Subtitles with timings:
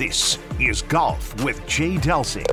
[0.00, 2.46] This is Golf with Jay Delsing.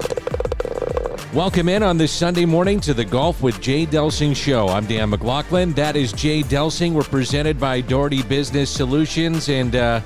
[1.34, 4.68] Welcome in on this Sunday morning to the Golf with Jay Delsing show.
[4.68, 5.72] I'm Dan McLaughlin.
[5.72, 6.92] That is Jay Delsing.
[6.92, 10.02] We're presented by Daugherty Business Solutions, and uh,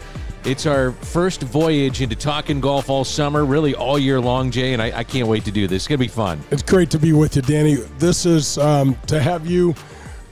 [0.45, 4.73] it's our first voyage into talking golf all summer, really all year long, Jay.
[4.73, 5.77] And I, I can't wait to do this.
[5.77, 6.39] It's gonna be fun.
[6.51, 7.73] It's great to be with you, Danny.
[7.97, 9.73] This is um, to have you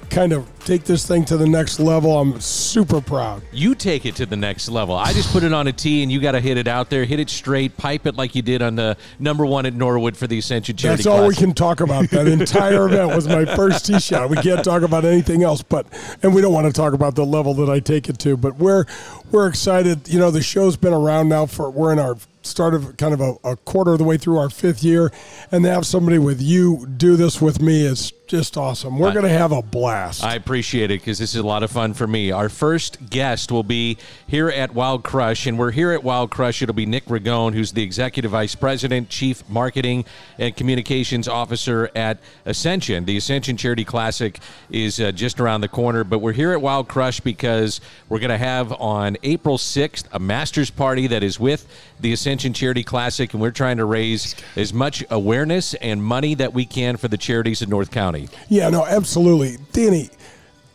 [0.10, 2.20] kind of take this thing to the next level.
[2.20, 3.42] I'm super proud.
[3.52, 4.96] You take it to the next level.
[4.96, 7.06] I just put it on a tee, and you got to hit it out there,
[7.06, 10.28] hit it straight, pipe it like you did on the number one at Norwood for
[10.28, 11.04] the Ascension Charity.
[11.04, 11.40] That's all Classic.
[11.40, 12.10] we can talk about.
[12.10, 14.30] That entire event was my first tee shot.
[14.30, 15.88] We can't talk about anything else, but
[16.24, 18.38] and we don't want to talk about the level that I take it to.
[18.38, 18.86] But we're
[19.32, 20.08] we're excited.
[20.10, 23.22] You know, the show's been around now for we're in our start of kind of
[23.22, 25.12] a, a quarter of the way through our fifth year,
[25.52, 29.00] and to have somebody with you do this with me is just awesome.
[29.00, 30.24] We're going to have a blast.
[30.24, 32.30] I appreciate it because this is a lot of fun for me.
[32.30, 36.62] Our first guest will be here at Wild Crush, and we're here at Wild Crush.
[36.62, 40.06] It'll be Nick Ragone, who's the Executive Vice President, Chief Marketing
[40.38, 43.06] and Communications Officer at Ascension.
[43.06, 46.88] The Ascension Charity Classic is uh, just around the corner, but we're here at Wild
[46.88, 51.68] Crush because we're going to have on April 6th a Masters party that is with
[52.00, 56.54] the Ascension Charity Classic, and we're trying to raise as much awareness and money that
[56.54, 58.19] we can for the charities in North County.
[58.48, 59.58] Yeah, no, absolutely.
[59.72, 60.10] Danny,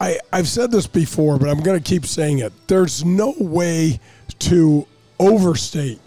[0.01, 2.53] I, I've said this before, but I'm going to keep saying it.
[2.67, 4.01] There's no way
[4.41, 4.87] to
[5.19, 6.01] overstate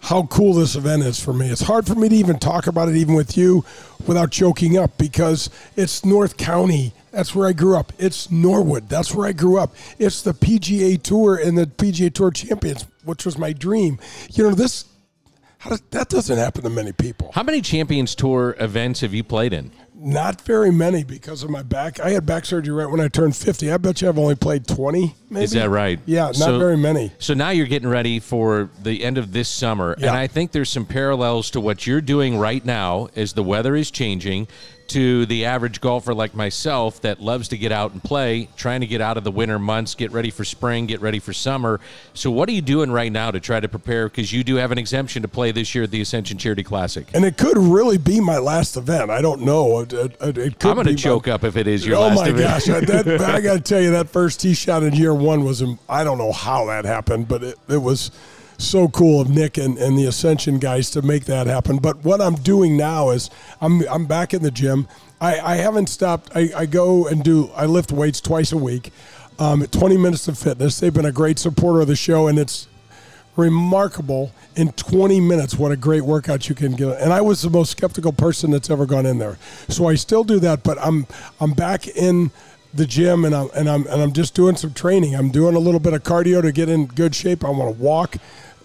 [0.00, 1.50] how cool this event is for me.
[1.50, 3.64] It's hard for me to even talk about it, even with you,
[4.06, 6.92] without choking up because it's North County.
[7.10, 7.92] That's where I grew up.
[7.98, 8.88] It's Norwood.
[8.88, 9.74] That's where I grew up.
[9.98, 13.98] It's the PGA Tour and the PGA Tour Champions, which was my dream.
[14.30, 14.84] You know, this
[15.58, 17.32] how does, that doesn't happen to many people.
[17.32, 19.72] How many Champions Tour events have you played in?
[19.98, 22.00] Not very many because of my back.
[22.00, 23.72] I had back surgery right when I turned 50.
[23.72, 25.44] I bet you I've only played 20, maybe.
[25.44, 25.98] Is that right?
[26.04, 27.12] Yeah, not So- very many.
[27.18, 30.08] So now you're getting ready for the end of this summer, Yeah.
[30.08, 33.74] and I think there's some parallels to what you're doing right now as the weather
[33.74, 34.48] is changing
[34.88, 38.86] to the average golfer like myself that loves to get out and play, trying to
[38.86, 41.80] get out of the winter months, get ready for spring, get ready for summer.
[42.14, 44.72] So what are you doing right now to try to prepare because you do have
[44.72, 47.06] an exemption to play this year at the Ascension Charity Classic?
[47.14, 49.10] And it could really be my last event.
[49.10, 49.80] I don't know.
[49.80, 51.96] It, it, it could I'm going to be my- choke up if it is your
[51.96, 52.38] oh last my event.
[52.38, 52.64] gosh!
[52.66, 56.04] That, I got to tell you, that first tee shot in year one was I
[56.04, 58.10] don't know how that happened, but it, it was
[58.58, 61.78] so cool of Nick and, and the Ascension guys to make that happen.
[61.78, 63.30] But what I'm doing now is
[63.60, 64.88] I'm I'm back in the gym.
[65.20, 66.30] I, I haven't stopped.
[66.34, 68.92] I, I go and do I lift weights twice a week.
[69.38, 70.80] Um, 20 minutes of fitness.
[70.80, 72.68] They've been a great supporter of the show, and it's
[73.36, 77.50] remarkable in 20 minutes what a great workout you can get and i was the
[77.50, 79.36] most skeptical person that's ever gone in there
[79.68, 81.06] so i still do that but i'm
[81.38, 82.30] i'm back in
[82.72, 85.58] the gym and i'm and i'm and i'm just doing some training i'm doing a
[85.58, 88.16] little bit of cardio to get in good shape i want to walk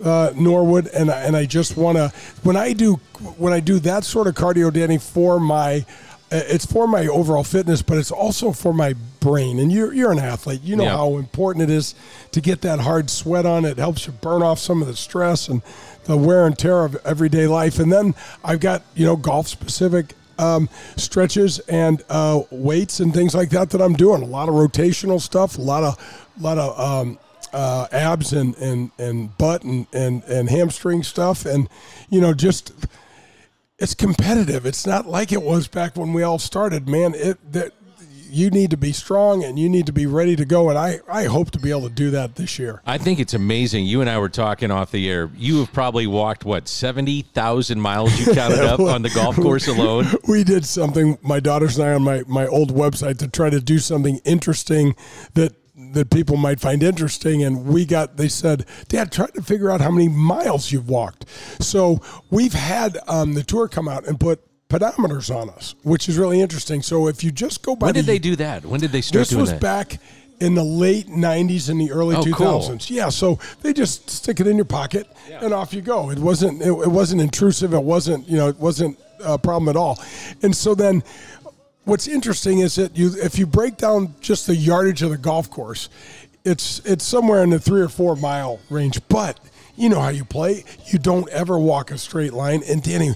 [0.03, 2.11] uh, Norwood, and I, and I just want to
[2.43, 2.95] when I do
[3.37, 5.85] when I do that sort of cardio, Danny, for my
[6.31, 9.59] uh, it's for my overall fitness, but it's also for my brain.
[9.59, 10.97] And you're you're an athlete, you know Yeah.
[10.97, 11.93] how important it is
[12.31, 13.65] to get that hard sweat on.
[13.65, 15.61] It helps you burn off some of the stress and
[16.05, 17.77] the wear and tear of everyday life.
[17.79, 23.35] And then I've got you know golf specific um, stretches and uh, weights and things
[23.35, 24.23] like that that I'm doing.
[24.23, 25.97] A lot of rotational stuff, a lot of
[26.39, 27.19] a lot of um,
[27.53, 31.45] uh, abs and, and, and butt and, and, and hamstring stuff.
[31.45, 31.69] And,
[32.09, 32.73] you know, just
[33.79, 34.65] it's competitive.
[34.65, 37.13] It's not like it was back when we all started, man.
[37.15, 37.73] It that
[38.31, 40.69] you need to be strong and you need to be ready to go.
[40.69, 42.81] And I, I hope to be able to do that this year.
[42.85, 43.85] I think it's amazing.
[43.85, 45.29] You and I were talking off the air.
[45.35, 49.67] You have probably walked what seventy thousand miles you counted up on the golf course
[49.67, 50.07] alone.
[50.27, 53.59] We did something, my daughters and I, on my, my old website to try to
[53.59, 54.95] do something interesting
[55.33, 55.53] that
[55.93, 57.43] that people might find interesting.
[57.43, 61.25] And we got, they said, Dad, try to figure out how many miles you've walked.
[61.59, 61.99] So
[62.29, 66.39] we've had um, the tour come out and put pedometers on us, which is really
[66.39, 66.81] interesting.
[66.81, 68.65] So if you just go by When did the- they do that?
[68.65, 69.45] When did they start doing that?
[69.45, 69.61] this was that?
[69.61, 69.99] back
[70.39, 72.61] in the late 90s and the early Oh, cool.
[72.61, 72.89] 2000s.
[72.89, 76.09] Yeah, so they just stick it in your pocket and off you go.
[76.09, 77.73] It wasn't it, it wasn't intrusive.
[77.75, 79.99] It wasn't, you know, it wasn't a problem at all.
[80.41, 81.03] And so then
[81.85, 85.49] what's interesting is that you if you break down just the yardage of the golf
[85.49, 85.89] course,
[86.43, 89.39] it's it's somewhere in the 3 or 4 mile range, but
[89.75, 90.63] you know how you play.
[90.87, 92.61] You don't ever walk a straight line.
[92.67, 93.15] And Danny,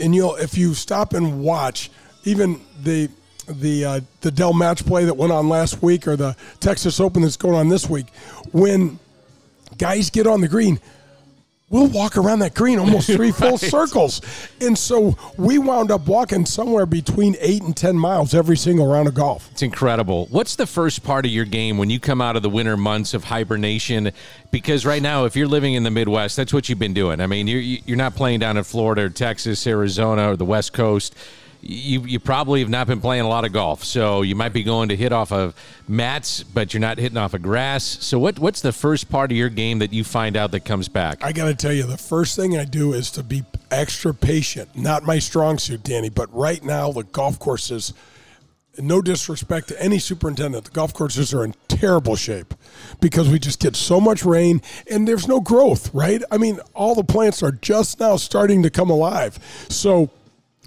[0.00, 1.90] and you'll if you stop and watch
[2.24, 3.10] even the
[3.48, 7.22] the uh, the Dell match play that went on last week or the Texas Open
[7.22, 8.06] that's going on this week,
[8.52, 8.98] when
[9.78, 10.80] guys get on the green,
[11.68, 13.60] we'll walk around that green almost three full right.
[13.60, 14.20] circles.
[14.60, 19.08] And so we wound up walking somewhere between eight and 10 miles every single round
[19.08, 19.48] of golf.
[19.52, 20.26] It's incredible.
[20.30, 23.14] What's the first part of your game when you come out of the winter months
[23.14, 24.12] of hibernation?
[24.50, 27.20] Because right now, if you're living in the Midwest, that's what you've been doing.
[27.20, 30.72] I mean, you're, you're not playing down in Florida or Texas, Arizona, or the West
[30.72, 31.14] Coast
[31.68, 34.62] you, you probably have not been playing a lot of golf, so you might be
[34.62, 35.54] going to hit off of
[35.88, 37.84] mats, but you're not hitting off of grass.
[37.84, 40.88] So what what's the first part of your game that you find out that comes
[40.88, 41.24] back?
[41.24, 44.76] I got to tell you, the first thing I do is to be extra patient.
[44.76, 47.92] Not my strong suit, Danny, but right now the golf courses.
[48.78, 52.52] No disrespect to any superintendent, the golf courses are in terrible shape
[53.00, 54.60] because we just get so much rain
[54.90, 56.22] and there's no growth, right?
[56.30, 59.38] I mean, all the plants are just now starting to come alive.
[59.70, 60.10] So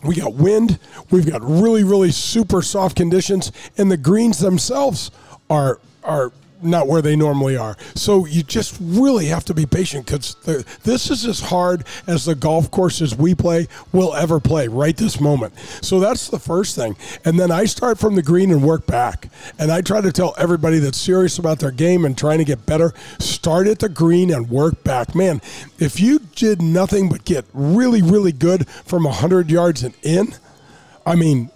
[0.03, 0.79] we got wind.
[1.11, 5.11] We've got really, really super soft conditions, and the greens themselves
[5.49, 7.77] are are not where they normally are.
[7.95, 10.35] So you just really have to be patient because
[10.83, 15.19] this is as hard as the golf courses we play will ever play right this
[15.19, 15.57] moment.
[15.81, 16.95] So that's the first thing.
[17.25, 19.29] And then I start from the green and work back.
[19.57, 22.65] And I try to tell everybody that's serious about their game and trying to get
[22.65, 25.15] better, start at the green and work back.
[25.15, 25.41] Man,
[25.77, 30.35] if you did nothing but get really, really good from 100 yards and in,
[31.05, 31.51] I mean,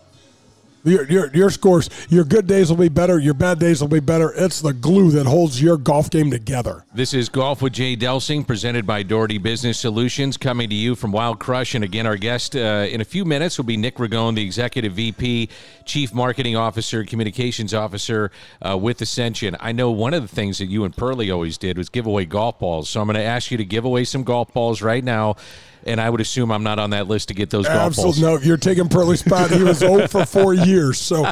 [0.83, 3.99] your, your, your scores, your good days will be better, your bad days will be
[3.99, 4.33] better.
[4.35, 6.85] It's the glue that holds your golf game together.
[6.93, 11.11] This is Golf with Jay Delsing, presented by Daugherty Business Solutions, coming to you from
[11.11, 11.75] Wild Crush.
[11.75, 14.93] And again, our guest uh, in a few minutes will be Nick Ragone, the Executive
[14.93, 15.49] VP,
[15.85, 18.31] Chief Marketing Officer, Communications Officer
[18.61, 19.55] uh, with Ascension.
[19.59, 22.25] I know one of the things that you and Pearly always did was give away
[22.25, 22.89] golf balls.
[22.89, 25.35] So I'm going to ask you to give away some golf balls right now
[25.85, 28.19] and I would assume I'm not on that list to get those golf balls.
[28.21, 29.51] No, you're taking Pearly's spot.
[29.51, 30.99] He was old for four years.
[30.99, 31.23] So,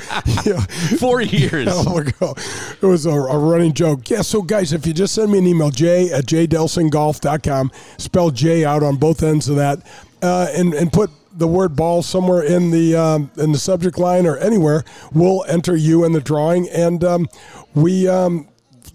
[0.45, 0.59] yeah.
[1.00, 1.68] Four years.
[1.68, 4.09] it was a, a, running joke.
[4.09, 8.65] Yeah, so guys, if you just send me an email, jay at jdelsinggolf.com, spell J
[8.65, 9.80] out on both ends of that,
[10.21, 14.25] uh, and, and put the word ball somewhere in the um, in the subject line
[14.25, 14.83] or anywhere,
[15.13, 17.30] we'll enter you in the drawing, and um,
[17.74, 18.47] we um,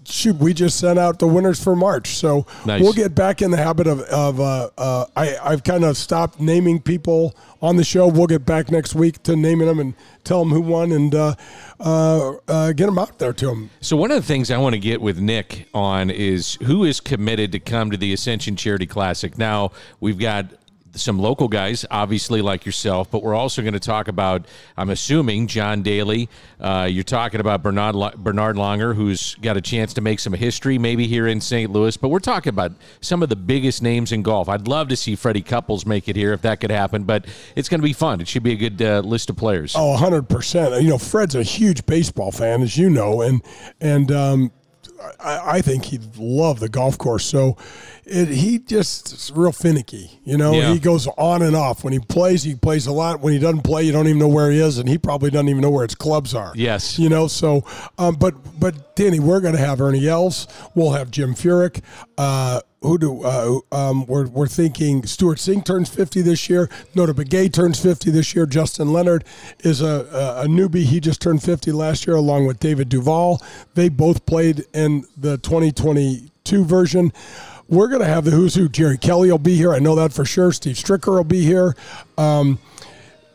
[0.07, 2.17] shoot, we just sent out the winners for March.
[2.17, 2.81] So nice.
[2.81, 6.39] we'll get back in the habit of, of uh, uh, I, I've kind of stopped
[6.39, 8.07] naming people on the show.
[8.07, 9.93] We'll get back next week to naming them and
[10.23, 11.35] tell them who won and uh,
[11.79, 13.69] uh, uh, get them out there to them.
[13.81, 16.99] So one of the things I want to get with Nick on is who is
[16.99, 19.37] committed to come to the Ascension Charity Classic.
[19.37, 20.45] Now we've got
[20.97, 24.45] some local guys, obviously like yourself, but we're also going to talk about,
[24.75, 26.29] I'm assuming, John Daly.
[26.59, 30.77] Uh, you're talking about Bernard Bernhard Langer, who's got a chance to make some history,
[30.77, 31.71] maybe here in St.
[31.71, 31.95] Louis.
[31.97, 34.49] But we're talking about some of the biggest names in golf.
[34.49, 37.69] I'd love to see Freddie Couples make it here if that could happen, but it's
[37.69, 38.21] going to be fun.
[38.21, 39.73] It should be a good uh, list of players.
[39.75, 40.81] Oh, 100 percent.
[40.81, 43.41] You know, Fred's a huge baseball fan, as you know, and
[43.79, 44.51] and um,
[45.19, 47.25] I, I think he'd love the golf course.
[47.25, 47.57] So
[48.05, 50.19] it, he just is real finicky.
[50.23, 50.73] You know, yeah.
[50.73, 51.83] he goes on and off.
[51.83, 53.19] When he plays, he plays a lot.
[53.21, 55.49] When he doesn't play, you don't even know where he is, and he probably doesn't
[55.49, 56.53] even know where his clubs are.
[56.55, 57.27] Yes, you know.
[57.27, 57.65] So,
[57.97, 60.47] um, but but Danny, we're going to have Ernie Els.
[60.75, 61.81] We'll have Jim Furyk.
[62.17, 66.67] Uh, who do uh, um, we're, we're thinking Stewart Cink turns 50 this year.
[66.95, 68.45] Notah Begay turns 50 this year.
[68.45, 69.23] Justin Leonard
[69.59, 70.83] is a, a, newbie.
[70.83, 73.41] He just turned 50 last year, along with David Duval.
[73.75, 77.13] They both played in the 2022 version.
[77.67, 78.69] We're going to have the who's who.
[78.69, 79.73] Jerry Kelly will be here.
[79.73, 80.51] I know that for sure.
[80.51, 81.75] Steve Stricker will be here.
[82.17, 82.59] Um,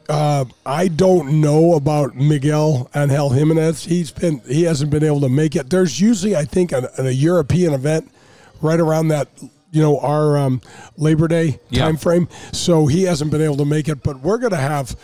[0.08, 3.84] uh, I don't know about Miguel Angel Jimenez.
[3.84, 5.70] He's been he hasn't been able to make it.
[5.70, 8.11] There's usually I think a European event
[8.62, 9.28] right around that
[9.70, 10.60] you know our um,
[10.96, 11.84] Labor Day yeah.
[11.84, 12.28] time frame.
[12.52, 14.96] So he hasn't been able to make it, but we're going to have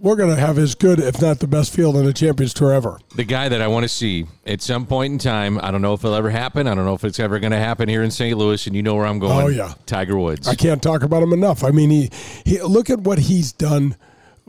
[0.00, 2.72] we're going to have as good, if not the best field in the Champions Tour
[2.72, 3.00] ever.
[3.16, 5.94] The guy that I want to see at some point in time, I don't know
[5.94, 6.68] if it'll ever happen.
[6.68, 8.36] I don't know if it's ever going to happen here in St.
[8.36, 9.44] Louis, and you know where I'm going.
[9.44, 10.46] Oh yeah, Tiger Woods.
[10.46, 11.64] I can't talk about him enough.
[11.64, 12.10] I mean, he,
[12.44, 13.96] he look at what he's done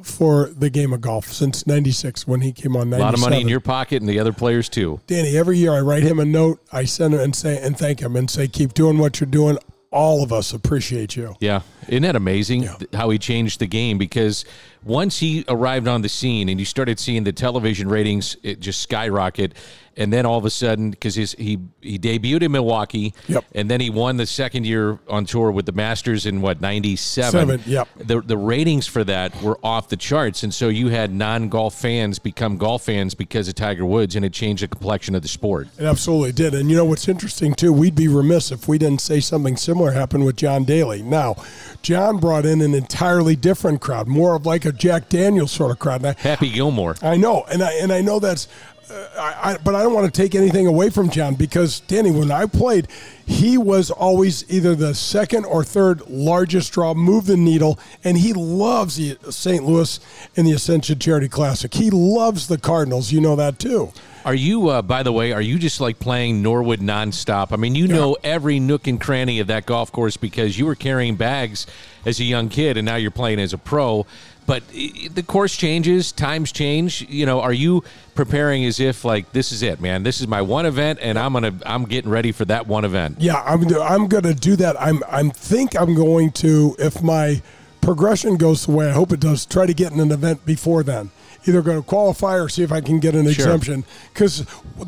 [0.06, 3.02] for the game of golf since 96 when he came on 97.
[3.02, 5.00] A lot of money in your pocket and the other players too.
[5.08, 8.02] Danny, every year I write him a note, I send him and say and thank
[8.02, 9.58] him and say keep doing what you're doing.
[9.92, 11.36] All of us appreciate you.
[11.40, 11.62] Yeah.
[11.88, 12.76] Isn't that amazing yeah.
[12.94, 14.46] how he changed the game because
[14.84, 18.80] once he arrived on the scene and you started seeing the television ratings it just
[18.82, 19.54] skyrocket,
[19.98, 23.44] and then all of a sudden, because he he debuted in Milwaukee, Yep.
[23.54, 26.96] and then he won the second year on tour with the Masters in what ninety
[26.96, 27.62] seven.
[27.66, 27.88] Yep.
[27.98, 31.76] The the ratings for that were off the charts, and so you had non golf
[31.76, 35.28] fans become golf fans because of Tiger Woods, and it changed the complexion of the
[35.28, 35.68] sport.
[35.78, 36.54] It absolutely did.
[36.54, 37.74] And you know what's interesting too?
[37.74, 41.02] We'd be remiss if we didn't say something similar happened with John Daly.
[41.02, 41.36] Now,
[41.82, 45.80] John brought in an entirely different crowd, more of like a Jack Daniels sort of
[45.80, 46.06] crowd.
[46.06, 46.96] I, Happy Gilmore.
[47.02, 48.48] I know, and I and I know that's,
[48.90, 52.12] uh, I, I, but I don't want to take anything away from John because Danny,
[52.12, 52.88] when I played,
[53.26, 58.34] he was always either the second or third largest draw, move the needle, and he
[58.34, 59.64] loves the St.
[59.64, 60.00] Louis
[60.36, 61.74] and the Ascension Charity Classic.
[61.74, 63.12] He loves the Cardinals.
[63.12, 63.92] You know that too.
[64.26, 67.54] Are you, uh, by the way, are you just like playing Norwood nonstop?
[67.54, 70.76] I mean, you know every nook and cranny of that golf course because you were
[70.76, 71.66] carrying bags
[72.06, 74.06] as a young kid and now you're playing as a pro.
[74.50, 77.06] But the course changes, times change.
[77.08, 77.84] You know, are you
[78.16, 80.02] preparing as if like this is it, man?
[80.02, 83.18] This is my one event, and I'm gonna, I'm getting ready for that one event.
[83.20, 84.76] Yeah, I'm I'm to do that.
[84.82, 87.44] I'm I'm think I'm going to if my
[87.80, 90.82] progression goes the way I hope it does, try to get in an event before
[90.82, 91.12] then.
[91.48, 94.46] Either going to qualify or see if I can get an exemption because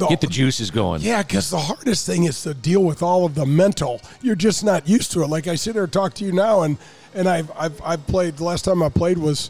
[0.10, 1.02] Get the juices going.
[1.02, 4.02] yeah, because the hardest thing is to deal with all of the mental.
[4.22, 5.28] You're just not used to it.
[5.28, 6.78] Like I sit here and talk to you now, and
[7.14, 8.38] and I've I've, I've played.
[8.38, 9.50] The last time I played was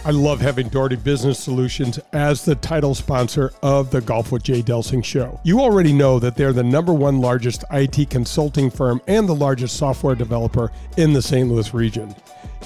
[0.10, 4.64] I love having Daugherty Business Solutions as the title sponsor of the Golf with Jay
[4.64, 5.40] Delsing show.
[5.44, 9.78] You already know that they're the number one largest IT consulting firm and the largest
[9.78, 11.48] software developer in the St.
[11.48, 12.16] Louis region.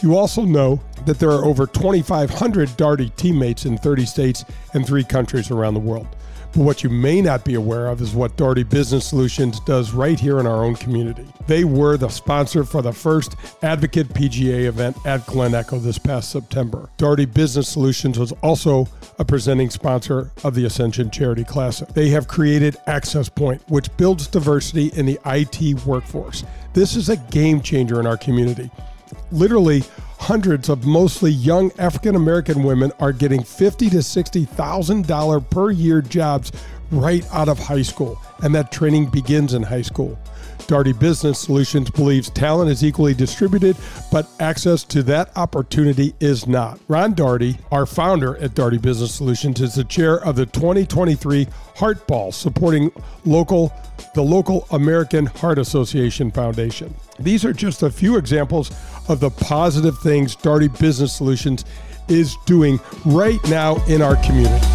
[0.02, 5.04] You also know that there are over 2,500 Daugherty teammates in 30 states and three
[5.04, 6.08] countries around the world.
[6.54, 10.20] But what you may not be aware of is what Daugherty Business Solutions does right
[10.20, 11.26] here in our own community.
[11.48, 16.30] They were the sponsor for the first Advocate PGA event at Glen Echo this past
[16.30, 16.90] September.
[16.98, 21.88] Daugherty Business Solutions was also a presenting sponsor of the Ascension Charity Classic.
[21.90, 26.44] They have created Access Point, which builds diversity in the IT workforce.
[26.74, 28.70] This is a game changer in our community
[29.34, 29.84] literally
[30.20, 35.72] hundreds of mostly young African American women are getting fifty to sixty thousand dollar per
[35.72, 36.52] year jobs
[36.92, 40.18] right out of high school, and that training begins in high school.
[40.68, 43.76] Daugherty Business Solutions believes talent is equally distributed,
[44.12, 46.80] but access to that opportunity is not.
[46.88, 52.08] Ron Daugherty, our founder at Daugherty Business Solutions, is the chair of the 2023 Heart
[52.08, 52.92] Ball, supporting
[53.26, 53.74] local
[54.16, 56.94] the local American Heart Association Foundation.
[57.20, 58.72] These are just a few examples
[59.10, 61.66] of the positive things Daugherty Business Solutions
[62.08, 64.66] is doing right now in our community.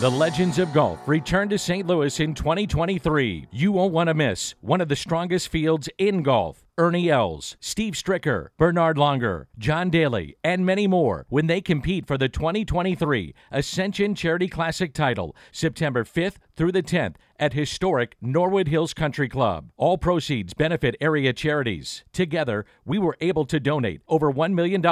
[0.00, 1.86] The Legends of Golf return to St.
[1.86, 3.46] Louis in 2023.
[3.50, 6.65] You won't want to miss one of the strongest fields in golf.
[6.78, 12.18] Ernie Els, Steve Stricker, Bernhard Langer, John Daly, and many more when they compete for
[12.18, 18.92] the 2023 Ascension Charity Classic title September 5th through the 10th at historic Norwood Hills
[18.92, 19.70] Country Club.
[19.78, 22.04] All proceeds benefit area charities.
[22.12, 24.82] Together, we were able to donate over $1 million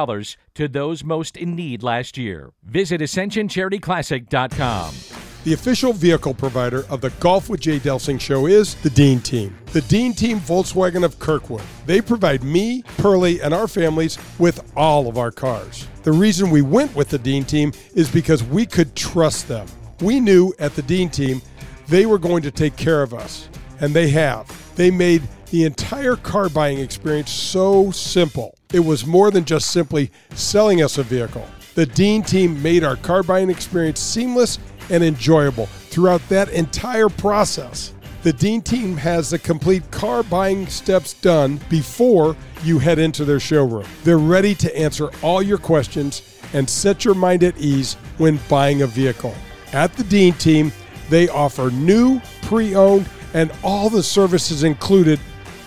[0.54, 2.54] to those most in need last year.
[2.62, 5.33] Visit AscensionCharityClassic.com.
[5.44, 9.54] The official vehicle provider of the Golf with Jay Delsing show is the Dean Team.
[9.74, 11.60] The Dean Team Volkswagen of Kirkwood.
[11.84, 15.86] They provide me, Pearlie, and our families with all of our cars.
[16.02, 19.66] The reason we went with the Dean Team is because we could trust them.
[20.00, 21.42] We knew at the Dean Team
[21.88, 24.48] they were going to take care of us, and they have.
[24.76, 25.20] They made
[25.50, 28.56] the entire car buying experience so simple.
[28.72, 31.46] It was more than just simply selling us a vehicle.
[31.74, 34.60] The Dean team made our car buying experience seamless
[34.90, 37.92] and enjoyable throughout that entire process.
[38.22, 43.38] The Dean team has the complete car buying steps done before you head into their
[43.38, 43.86] showroom.
[44.02, 46.22] They're ready to answer all your questions
[46.54, 49.34] and set your mind at ease when buying a vehicle.
[49.74, 50.72] At the Dean team,
[51.10, 55.20] they offer new, pre owned, and all the services included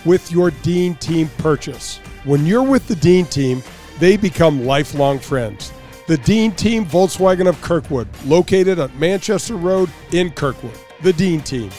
[0.06, 2.00] with your Dean team purchase.
[2.24, 3.62] When you're with the Dean team,
[4.00, 5.72] they become lifelong friends.
[6.08, 10.80] The Dean Team Volkswagen of Kirkwood, located at Manchester Road in Kirkwood.
[11.02, 11.70] The Dean Team.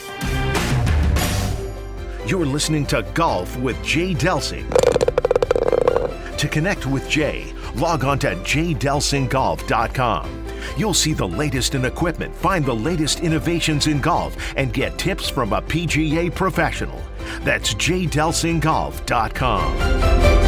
[2.26, 4.68] You're listening to Golf with Jay Delsing.
[6.36, 10.44] To connect with Jay, log on to jdelsinggolf.com.
[10.76, 15.30] You'll see the latest in equipment, find the latest innovations in golf, and get tips
[15.30, 17.00] from a PGA professional.
[17.44, 20.47] That's jdelsinggolf.com.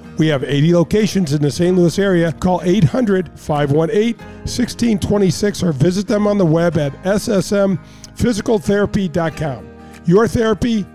[0.17, 1.75] We have 80 locations in the St.
[1.75, 2.31] Louis area.
[2.33, 9.67] Call 800 518 1626 or visit them on the web at ssmphysicaltherapy.com.
[10.05, 10.85] Your therapy,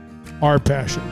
[0.42, 1.02] our passion.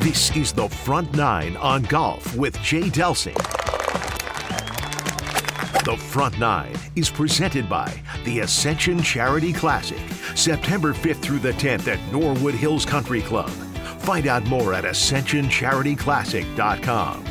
[0.00, 3.36] This is the Front Nine on Golf with Jay Delsing.
[5.84, 9.96] The Front Nine is presented by the Ascension Charity Classic,
[10.34, 13.48] September 5th through the 10th at Norwood Hills Country Club.
[14.00, 17.24] Find out more at ascensioncharityclassic.com.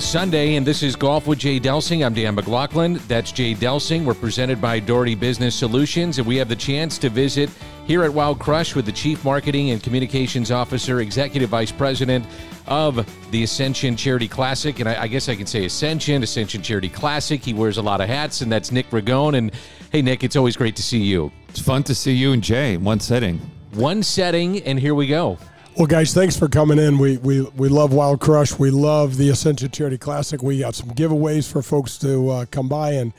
[0.00, 2.04] Sunday, and this is Golf with Jay Delsing.
[2.04, 2.98] I'm Dan McLaughlin.
[3.06, 4.04] That's Jay Delsing.
[4.04, 7.48] We're presented by Daugherty Business Solutions, and we have the chance to visit
[7.86, 12.26] here at Wild Crush with the Chief Marketing and Communications Officer, Executive Vice President
[12.70, 14.78] of the Ascension Charity Classic.
[14.80, 17.42] And I, I, guess I can say Ascension, Ascension Charity Classic.
[17.42, 19.36] He wears a lot of hats, and that's Nick Ragone.
[19.36, 19.50] And
[19.90, 21.30] hey, Nick, it's always great to see you.
[21.48, 23.38] It's fun to see you and Jay in one setting.
[23.72, 25.36] One setting, and here we go.
[25.76, 26.98] Well, guys, thanks for coming in.
[26.98, 28.58] We, we we love Wild Crush.
[28.58, 30.42] We love the Ascension Charity Classic.
[30.42, 33.12] We got some giveaways for folks to uh, come by and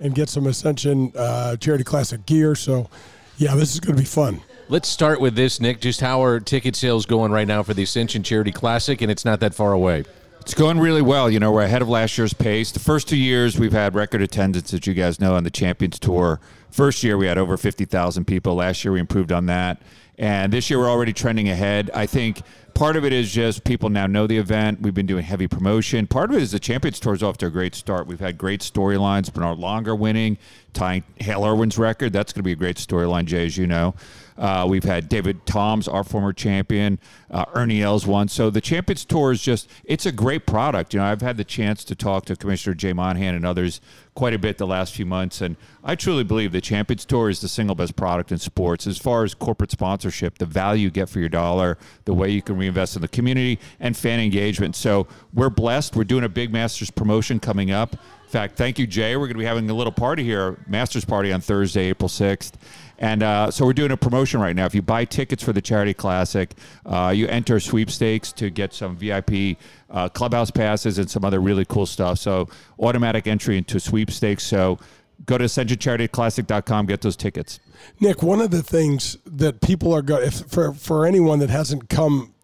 [0.00, 2.54] and get some Ascension uh, Charity Classic gear.
[2.54, 2.88] So,
[3.36, 4.40] yeah, this is going to be fun.
[4.70, 5.80] Let's start with this, Nick.
[5.80, 9.00] Just how are ticket sales going right now for the Ascension Charity Classic?
[9.00, 10.04] And it's not that far away.
[10.40, 11.30] It's going really well.
[11.30, 12.70] You know, we're ahead of last year's pace.
[12.70, 15.98] The first two years, we've had record attendance, as you guys know, on the Champions
[15.98, 16.38] Tour.
[16.70, 18.56] First year, we had over 50,000 people.
[18.56, 19.80] Last year, we improved on that.
[20.18, 21.90] And this year, we're already trending ahead.
[21.94, 22.42] I think
[22.74, 24.82] part of it is just people now know the event.
[24.82, 26.06] We've been doing heavy promotion.
[26.06, 28.06] Part of it is the Champions Tour is off to a great start.
[28.06, 29.32] We've had great storylines.
[29.32, 30.36] Bernhard Langer winning,
[30.74, 32.12] tying Hale Irwin's record.
[32.12, 33.94] That's going to be a great storyline, Jay, as you know.
[34.38, 38.28] Uh, we've had David Toms, our former champion, uh, Ernie Els won.
[38.28, 40.94] So the Champions Tour is just, it's a great product.
[40.94, 43.80] You know, I've had the chance to talk to Commissioner Jay Monahan and others
[44.14, 45.40] quite a bit the last few months.
[45.40, 48.96] And I truly believe the Champions Tour is the single best product in sports as
[48.96, 52.56] far as corporate sponsorship, the value you get for your dollar, the way you can
[52.56, 54.76] reinvest in the community, and fan engagement.
[54.76, 55.96] So we're blessed.
[55.96, 57.94] We're doing a big Masters promotion coming up.
[57.94, 59.16] In fact, thank you, Jay.
[59.16, 62.52] We're going to be having a little party here, Masters party on Thursday, April 6th.
[62.98, 64.66] And uh, so we're doing a promotion right now.
[64.66, 66.52] If you buy tickets for the Charity Classic,
[66.84, 69.56] uh, you enter sweepstakes to get some VIP
[69.90, 72.18] uh, clubhouse passes and some other really cool stuff.
[72.18, 72.48] So
[72.80, 74.44] automatic entry into sweepstakes.
[74.44, 74.78] So
[75.26, 77.60] go to ascensioncharityclassic.com, get those tickets.
[78.00, 82.34] Nick, one of the things that people are going, for for anyone that hasn't come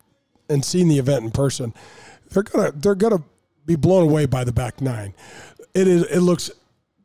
[0.49, 1.75] and seen the event in person,
[2.31, 3.23] they're gonna they're gonna
[3.67, 5.15] be blown away by the back nine.
[5.75, 6.51] It is it looks,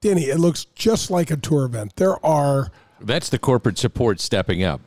[0.01, 1.95] Danny, it looks just like a tour event.
[1.95, 4.81] There are That's the corporate support stepping up.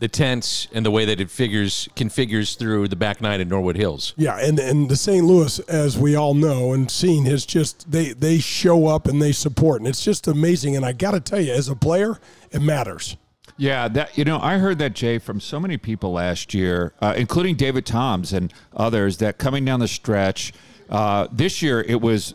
[0.00, 3.76] The tents and the way that it figures configures through the back nine at Norwood
[3.76, 4.14] Hills.
[4.16, 5.24] Yeah, and and the St.
[5.24, 9.32] Louis, as we all know and seen, has just they they show up and they
[9.32, 10.76] support, and it's just amazing.
[10.76, 12.20] And I got to tell you, as a player,
[12.52, 13.16] it matters.
[13.56, 17.14] Yeah, that you know, I heard that Jay from so many people last year, uh,
[17.16, 20.52] including David Toms and others, that coming down the stretch
[20.88, 22.34] uh, this year it was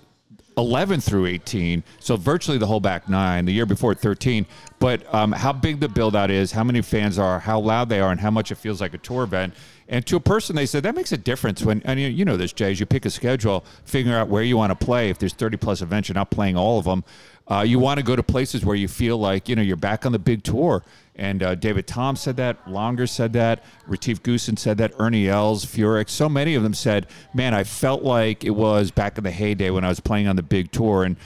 [0.58, 3.46] 11 through 18, so virtually the whole back nine.
[3.46, 4.46] The year before 13,
[4.80, 8.00] but um, how big the build out is, how many fans are, how loud they
[8.00, 9.54] are, and how much it feels like a tour event.
[9.88, 12.54] And to a person, they said that makes a difference when, and you know this,
[12.54, 15.10] Jay, as you pick a schedule, figure out where you want to play.
[15.10, 17.04] If there's 30 plus events, you're not playing all of them.
[17.50, 20.06] Uh, you want to go to places where you feel like you know you're back
[20.06, 20.84] on the big tour.
[21.16, 22.66] And uh, David Tom said that.
[22.66, 23.64] Langer said that.
[23.86, 24.94] Retief Goosen said that.
[24.98, 26.10] Ernie Els, Furyk.
[26.10, 29.70] So many of them said, "Man, I felt like it was back in the heyday
[29.70, 31.18] when I was playing on the big tour." And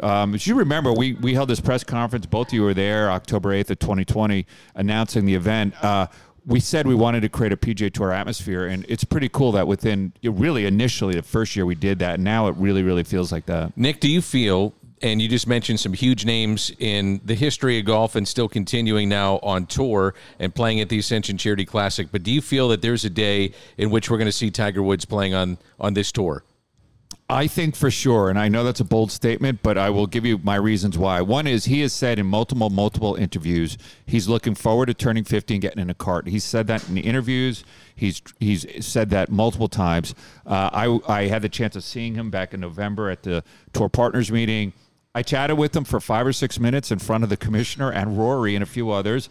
[0.00, 2.26] um, as you remember, we we held this press conference.
[2.26, 5.74] Both of you were there, October eighth of 2020, announcing the event.
[5.82, 6.06] Uh,
[6.46, 9.66] we said we wanted to create a PGA Tour atmosphere, and it's pretty cool that
[9.66, 13.32] within really initially the first year we did that, and now it really really feels
[13.32, 13.76] like that.
[13.76, 17.84] Nick, do you feel and you just mentioned some huge names in the history of
[17.84, 22.08] golf and still continuing now on tour and playing at the Ascension Charity Classic.
[22.10, 24.82] But do you feel that there's a day in which we're going to see Tiger
[24.82, 26.42] Woods playing on on this tour?
[27.28, 30.24] I think for sure, and I know that's a bold statement, but I will give
[30.24, 31.20] you my reasons why.
[31.20, 35.54] One is he has said in multiple, multiple interviews he's looking forward to turning 50
[35.54, 36.28] and getting in a cart.
[36.28, 37.62] He's said that in the interviews.
[37.94, 40.14] He's he's said that multiple times.
[40.46, 43.90] Uh, I I had the chance of seeing him back in November at the tour
[43.90, 44.72] partners meeting.
[45.16, 48.18] I chatted with him for five or six minutes in front of the commissioner and
[48.18, 49.28] Rory and a few others.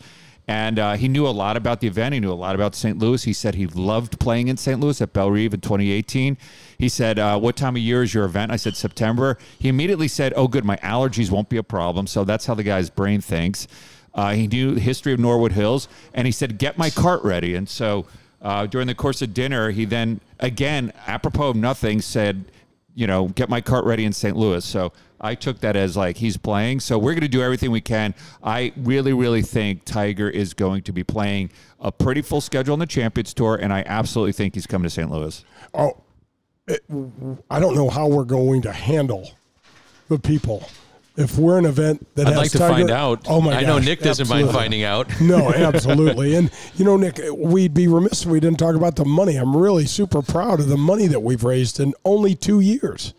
[0.47, 2.13] And uh, he knew a lot about the event.
[2.13, 2.97] He knew a lot about St.
[2.97, 3.23] Louis.
[3.23, 4.79] He said he loved playing in St.
[4.79, 6.37] Louis at Bellerive in 2018.
[6.77, 8.51] He said, uh, What time of year is your event?
[8.51, 9.37] I said, September.
[9.59, 12.07] He immediately said, Oh, good, my allergies won't be a problem.
[12.07, 13.67] So that's how the guy's brain thinks.
[14.13, 15.87] Uh, he knew the history of Norwood Hills.
[16.13, 17.55] And he said, Get my cart ready.
[17.55, 18.05] And so
[18.41, 22.45] uh, during the course of dinner, he then, again, apropos of nothing, said,
[22.95, 24.37] You know, get my cart ready in St.
[24.37, 24.63] Louis.
[24.63, 26.81] So I took that as like he's playing.
[26.81, 28.13] So we're going to do everything we can.
[28.43, 32.79] I really, really think Tiger is going to be playing a pretty full schedule on
[32.79, 35.09] the Champions Tour, and I absolutely think he's coming to St.
[35.09, 35.43] Louis.
[35.73, 36.01] Oh,
[36.67, 36.83] it,
[37.49, 39.31] I don't know how we're going to handle
[40.09, 40.67] the people.
[41.15, 43.27] If we're an event that has, I'd has like to Tiger, find out.
[43.29, 43.53] Oh my!
[43.53, 44.45] I know Nick doesn't absolutely.
[44.45, 45.11] mind finding out.
[45.21, 46.35] No, absolutely.
[46.35, 49.35] And you know, Nick, we'd be remiss if we didn't talk about the money.
[49.35, 53.13] I'm really super proud of the money that we've raised in only two years.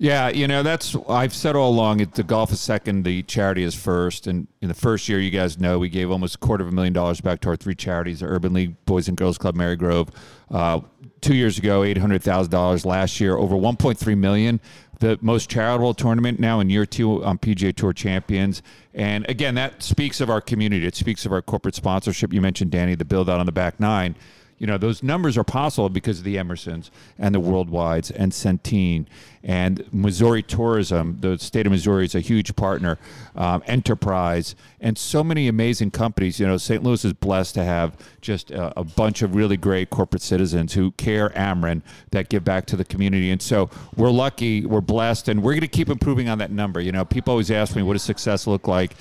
[0.00, 2.00] Yeah, you know that's I've said all along.
[2.00, 4.28] It, the golf is second, the charity is first.
[4.28, 6.72] And in the first year, you guys know we gave almost a quarter of a
[6.72, 10.10] million dollars back to our three charities: the Urban League Boys and Girls Club Marygrove.
[10.50, 10.80] Uh,
[11.20, 12.86] two years ago, eight hundred thousand dollars.
[12.86, 14.60] Last year, over one point three million.
[15.00, 18.62] The most charitable tournament now in year two um, on PGA Tour champions.
[18.94, 20.86] And again, that speaks of our community.
[20.86, 22.32] It speaks of our corporate sponsorship.
[22.32, 24.16] You mentioned Danny, the build out on the back nine
[24.58, 29.06] you know those numbers are possible because of the Emersons and the Worldwides and Centene
[29.42, 31.18] and Missouri Tourism.
[31.20, 32.98] The state of Missouri is a huge partner.
[33.36, 36.40] Um, Enterprise and so many amazing companies.
[36.40, 36.82] You know, St.
[36.82, 40.90] Louis is blessed to have just a, a bunch of really great corporate citizens who
[40.92, 43.30] care Ameren that give back to the community.
[43.30, 46.80] And so we're lucky, we're blessed, and we're going to keep improving on that number.
[46.80, 48.94] You know, people always ask me, what does success look like?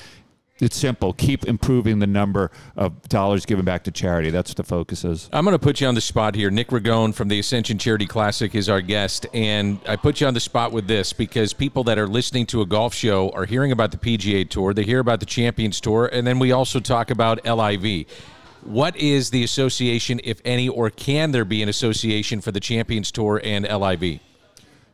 [0.59, 1.13] It's simple.
[1.13, 4.31] Keep improving the number of dollars given back to charity.
[4.31, 5.29] That's what the focus is.
[5.31, 6.49] I'm going to put you on the spot here.
[6.49, 9.27] Nick Ragone from the Ascension Charity Classic is our guest.
[9.33, 12.61] And I put you on the spot with this because people that are listening to
[12.61, 16.09] a golf show are hearing about the PGA Tour, they hear about the Champions Tour,
[16.11, 18.05] and then we also talk about LIV.
[18.63, 23.11] What is the association, if any, or can there be an association for the Champions
[23.11, 24.19] Tour and LIV?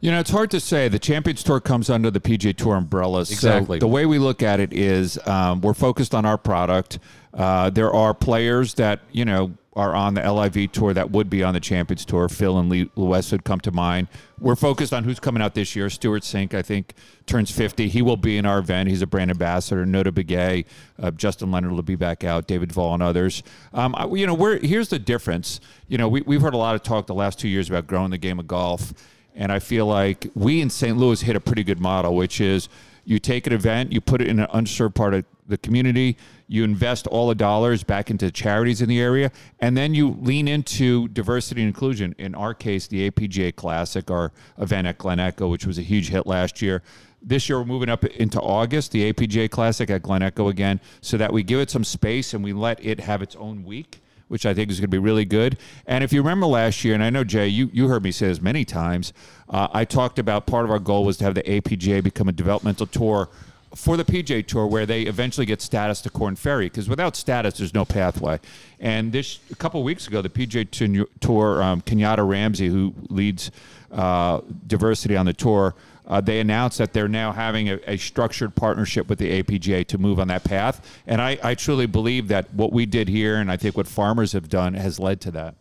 [0.04, 0.90] You know, it's hard to say.
[0.90, 3.22] The Champions Tour comes under the PGA Tour umbrella.
[3.22, 3.78] Exactly.
[3.78, 7.00] So the way we look at it is um, we're focused on our product.
[7.34, 11.42] Uh, there are players that, you know, are on the LIV tour that would be
[11.42, 12.28] on the Champions Tour.
[12.28, 14.10] Phil and Lee Lewis would come to mind.
[14.42, 15.90] We're focused on who's coming out this year.
[15.90, 17.88] Stewart Cink, I think, turns 50.
[17.88, 18.90] He will be in our event.
[18.90, 19.86] He's a brand ambassador.
[19.86, 20.66] Notah Begay,
[21.02, 23.42] uh, Justin Leonard will be back out, David Vaughn, and others.
[23.74, 25.62] Um, I- you know, we're, here's the difference.
[25.88, 28.12] You know, we, we've heard a lot of talk the last two years about growing
[28.12, 28.94] the game of golf.
[29.36, 30.98] And I feel like we in St.
[30.98, 32.70] Louis hit a pretty good model, which is
[33.06, 36.16] you take an event, you put it in an underserved part of the community,
[36.48, 40.48] you invest all the dollars back into charities in the area, and then you lean
[40.48, 42.16] into diversity and inclusion.
[42.18, 46.10] In our case, the APGA Classic, our event at Glen Echo, which was a huge
[46.10, 46.82] hit last year.
[47.22, 51.18] This year, we're moving up into August, the APGA Classic at Glen Echo again, so
[51.18, 54.46] that we give it some space and we let it have its own week which
[54.46, 55.58] I think is going to be really good.
[55.86, 58.28] And if you remember last year, and I know Jay, you, you heard me say
[58.28, 59.14] this many times,
[59.50, 62.32] uh, I talked about part of our goal was to have the APGA become a
[62.32, 63.30] developmental tour
[63.76, 67.58] for the PGA Tour where they eventually get status to Korn Ferry because without status,
[67.58, 68.40] there's no pathway.
[68.80, 73.52] And this a couple weeks ago, the PGA Tour, um, Kenyatta Ramsey, who leads
[73.92, 75.76] uh, diversity on the tour,
[76.08, 79.98] uh, they announced that they're now having a, a, structured partnership with the APGA to
[79.98, 81.02] move on that path.
[81.08, 84.34] And I, I truly believe that what we did here, and I think what farmers
[84.34, 85.56] have done, has led to that.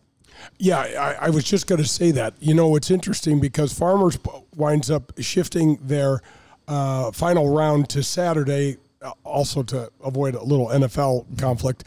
[0.57, 2.33] Yeah, I, I was just going to say that.
[2.39, 4.17] You know, it's interesting because farmers
[4.55, 6.21] winds up shifting their
[6.67, 11.85] uh, final round to Saturday, uh, also to avoid a little NFL conflict,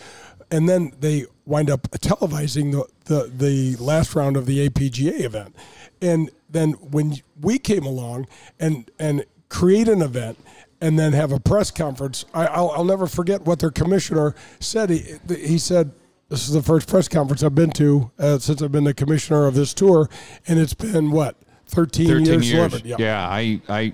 [0.50, 5.54] and then they wind up televising the, the, the last round of the APGA event.
[6.00, 8.26] And then when we came along
[8.58, 10.38] and and create an event
[10.80, 14.90] and then have a press conference, I, will I'll never forget what their commissioner said.
[14.90, 15.92] He, he said,
[16.28, 19.46] "This is the first press conference I've been to uh, since I've been the commissioner
[19.46, 20.08] of this tour,
[20.46, 21.36] and it's been what."
[21.68, 22.82] 13, 13 years, years.
[22.84, 22.96] Yeah.
[22.96, 23.92] yeah, I, I,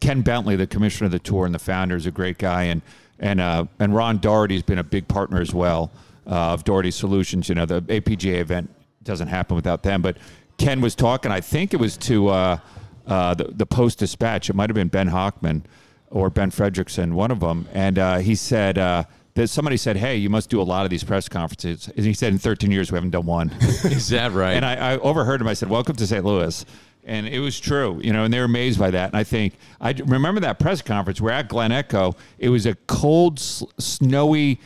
[0.00, 2.82] Ken Bentley, the commissioner of the tour and the founder, is a great guy, and
[3.18, 5.90] and uh, and Ron Daugherty's been a big partner as well
[6.26, 7.48] uh, of Daugherty Solutions.
[7.48, 8.70] You know, the APGA event
[9.02, 10.18] doesn't happen without them, but
[10.58, 11.30] Ken was talking.
[11.30, 12.58] I think it was to uh,
[13.06, 14.50] uh, the, the Post Dispatch.
[14.50, 15.62] It might have been Ben Hochman
[16.10, 20.16] or Ben Frederickson, one of them, and uh, he said uh, that somebody said, "Hey,
[20.16, 22.90] you must do a lot of these press conferences." And he said, "In 13 years,
[22.90, 24.54] we haven't done one." Is that right?
[24.54, 25.48] and I, I overheard him.
[25.48, 26.24] I said, "Welcome to St.
[26.24, 26.64] Louis."
[27.06, 29.10] and it was true, you know, and they were amazed by that.
[29.10, 31.20] And I think I remember that press conference.
[31.20, 32.16] We're at Glen Echo.
[32.38, 34.60] It was a cold, snowy,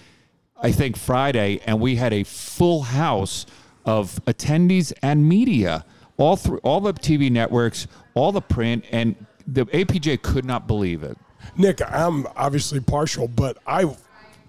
[0.56, 3.44] I think Friday, and we had a full house
[3.84, 5.84] of attendees and media,
[6.16, 9.14] all through all the TV networks, all the print, and
[9.46, 11.16] the APGA could not believe it.
[11.56, 13.96] Nick, I'm obviously partial, but I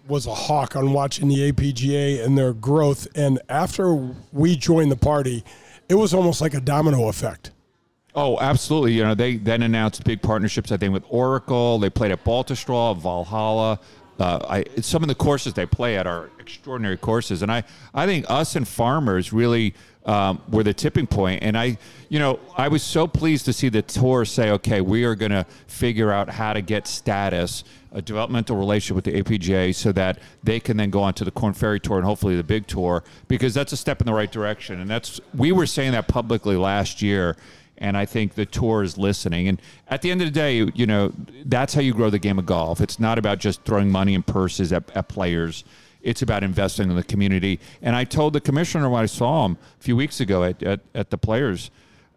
[0.08, 3.08] was a hawk on watching the APGA and their growth.
[3.16, 5.44] And after we joined the party,
[5.88, 7.52] it was almost like a domino effect.
[8.14, 8.94] Oh, absolutely.
[8.94, 11.80] You know, they then announced big partnerships, I think, with Oracle.
[11.80, 13.80] They played at Baltusrol, Valhalla.
[14.20, 18.06] Uh, I, some of the courses they play at are extraordinary courses, and I, I
[18.06, 19.74] think us and farmers really
[20.06, 21.44] um, were the tipping point.
[21.44, 21.78] And I,
[22.10, 25.32] you know, I was so pleased to see the tour say, okay, we are going
[25.32, 30.20] to figure out how to get status, a developmental relationship with the APGA, so that
[30.44, 33.04] they can then go on to the Korn Ferry Tour and hopefully the big tour,
[33.28, 34.80] because that's a step in the right direction.
[34.80, 37.36] And that's we were saying that publicly last year
[37.82, 39.48] and I think the tour is listening.
[39.48, 41.12] And at the end of the day, you know,
[41.46, 42.80] that's how you grow the game of golf.
[42.80, 45.66] It's not about just throwing money and purses at, at players.
[46.04, 47.60] It's about investing in the community.
[47.82, 50.80] And I told the commissioner when I saw him a few weeks ago at, at,
[50.94, 51.72] at the players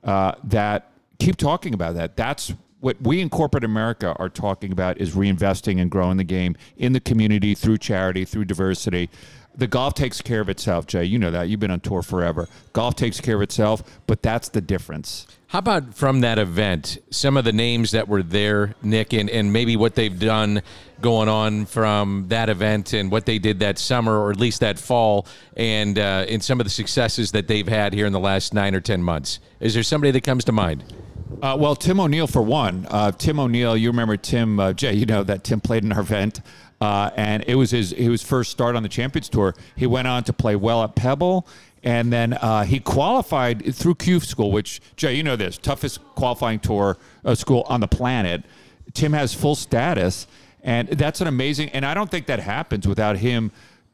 [0.05, 2.14] uh, that keep talking about that.
[2.14, 6.55] That's what we in corporate America are talking about is reinvesting and growing the game
[6.77, 9.09] in the community through charity, through diversity
[9.57, 11.05] the golf takes care of itself, Jay.
[11.05, 11.49] You know that.
[11.49, 12.49] You've been on tour forever.
[12.73, 15.27] Golf takes care of itself, but that's the difference.
[15.49, 19.53] How about from that event, some of the names that were there, Nick, and, and
[19.53, 20.62] maybe what they've done
[21.01, 24.81] going on from that event and what they did that summer or at least that
[24.81, 28.53] fall and, uh, and some of the successes that they've had here in the last
[28.53, 29.38] nine or 10 months?
[29.61, 30.83] Is there somebody that comes to mind?
[31.40, 32.87] Uh, well, Tim O'Neal for one.
[32.90, 36.01] Uh, Tim O'Neal, you remember Tim, uh, Jay, you know that Tim played in our
[36.01, 36.40] event.
[36.85, 39.55] Uh, and it was his his first start on the Champions Tour.
[39.75, 41.47] He went on to play well at Pebble,
[41.83, 46.59] and then uh, he qualified through Q School, which Jay, you know this toughest qualifying
[46.59, 48.44] tour uh, school on the planet.
[48.92, 50.27] Tim has full status,
[50.62, 51.70] and that's an amazing.
[51.70, 53.51] And I don't think that happens without him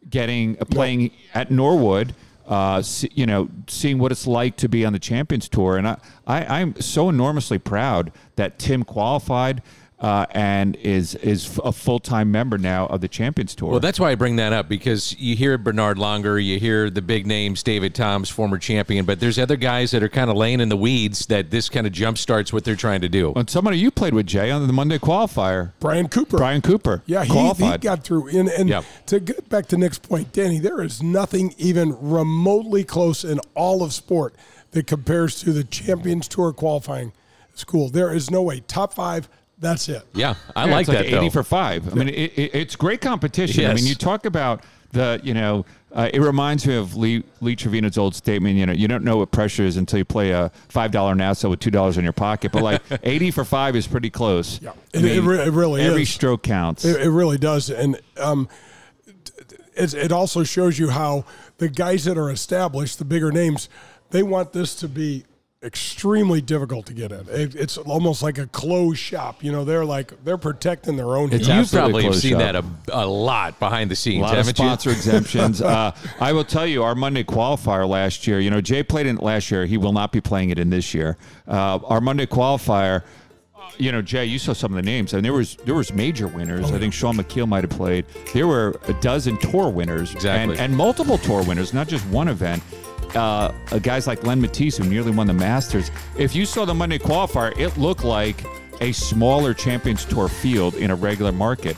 [0.09, 1.11] getting uh, playing no.
[1.41, 2.13] at Norwood.
[2.45, 5.87] Uh, see, you know, seeing what it's like to be on the Champions Tour, and
[5.87, 9.63] I, I, I'm so enormously proud that Tim qualified
[10.01, 13.71] uh, and is is a full time member now of the Champions Tour.
[13.71, 17.03] Well, that's why I bring that up because you hear Bernhard Langer, you hear the
[17.03, 20.61] big names, David Toms, former champion, but there's other guys that are kind of laying
[20.61, 23.33] in the weeds that this kind of jump starts what they're trying to do.
[23.37, 26.39] And somebody you played with Jay on the Monday qualifier, Brian Cooper.
[26.39, 28.29] Brian Cooper, yeah, he, he got through.
[28.29, 28.85] And, and yep.
[29.07, 33.83] to get back to Nick's point, Danny, there is nothing even remotely close in all
[33.83, 34.35] of sport
[34.71, 37.13] that compares to the Champions Tour qualifying
[37.55, 37.89] school.
[37.91, 39.29] There is no way top five
[39.61, 40.03] that's it.
[40.15, 40.95] Yeah, I yeah, like that.
[40.95, 41.31] Like Eighty though.
[41.31, 41.93] for five.
[41.93, 43.63] I mean, it, it, it's great competition.
[43.63, 43.71] Yes.
[43.71, 47.57] I mean, you talk about the, you know, uh, it reminds me of Lee, Lee
[47.57, 48.57] Trevino's old statement.
[48.57, 51.51] You know, you don't know what pressure is until you play a five dollar Nassau
[51.51, 52.53] with two dollars in your pocket.
[52.53, 54.61] But like eighty for five is pretty close.
[54.63, 56.11] Yeah, it, mean, it, it, really every is.
[56.11, 56.85] stroke counts.
[56.85, 58.49] It, it really does, and um,
[59.77, 61.25] it also shows you how
[61.59, 63.69] the guys that are established, the bigger names,
[64.11, 65.25] they want this to be
[65.63, 67.27] extremely difficult to get in.
[67.29, 69.45] It, it's almost like a closed shop.
[69.45, 71.31] You know, they're like they're protecting their own.
[71.31, 72.39] You probably have seen shop.
[72.41, 74.21] that a, a, lot behind the scenes.
[74.25, 75.61] A lot of sponsor exemptions.
[75.71, 78.41] Uh, I will tell you, our Monday qualifier last year.
[78.41, 79.67] You know, Jay played in it last year.
[79.67, 81.17] He will not be playing it in this year.
[81.47, 83.05] Uh, our Monday qualifier.
[83.79, 86.27] you know, Jay, you saw some of the names, and there was there was major
[86.27, 86.73] winners.
[86.73, 88.05] I think Shaun Micheel might have played.
[88.35, 90.55] There were a dozen tour winners, Exactly.
[90.55, 92.63] and, and multiple tour winners, not just one event.
[93.15, 95.91] Uh, uh, guys like Len Mattiace, who nearly won the Masters.
[96.17, 98.37] If you saw the Monday qualifier, it looked like
[98.81, 101.77] a smaller Champions Tour field in a regular market,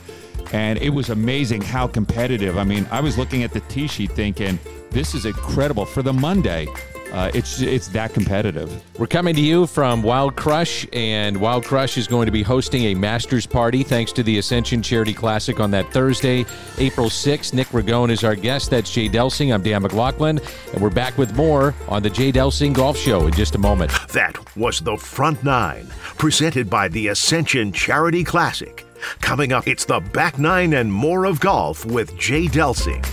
[0.53, 2.59] and it was amazing how competitive.
[2.59, 4.59] I mean, I was looking at the tee sheet thinking,
[4.91, 6.69] this is incredible for the Monday.
[7.13, 8.83] Uh, it's it's that competitive.
[8.99, 12.85] We're coming to you from Wild Crush, and Wild Crush is going to be hosting
[12.85, 16.47] a Masters party thanks to the Ascension Charity Classic on that Thursday,
[16.79, 17.53] April 6th.
[17.53, 18.71] Nick Ragone is our guest.
[18.71, 19.53] That's Jay Delsing.
[19.53, 20.41] I'm Dan McLaughlin,
[20.73, 23.93] and we're back with more on the Jay Delsing Golf Show in just a moment.
[24.13, 28.87] That was the Front Nine, presented by the Ascension Charity Classic.
[29.21, 33.05] Coming up, it's the Back Nine and more of golf with Jay Delsing.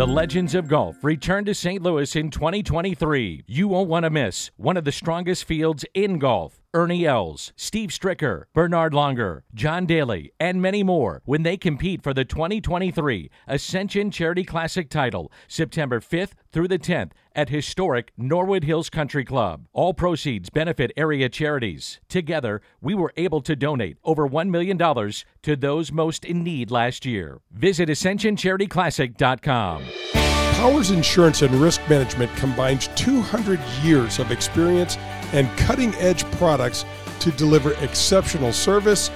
[0.00, 1.82] The Legends of Golf return to St.
[1.82, 3.44] Louis in 2023.
[3.46, 6.59] You won't want to miss one of the strongest fields in golf.
[6.72, 12.14] Ernie Els, Steve Stricker, Bernhard Langer, John Daly, and many more when they compete for
[12.14, 18.88] the 2023 Ascension Charity Classic title September 5th through the 10th at historic Norwood Hills
[18.88, 19.66] Country Club.
[19.72, 21.98] All proceeds benefit area charities.
[22.08, 27.04] Together, we were able to donate over $1 million to those most in need last
[27.04, 27.40] year.
[27.50, 29.82] Visit AscensionCharityClassic.com.
[30.60, 34.98] Powers Insurance and Risk Management combines 200 years of experience
[35.32, 36.84] and cutting edge products
[37.20, 39.10] to deliver exceptional service,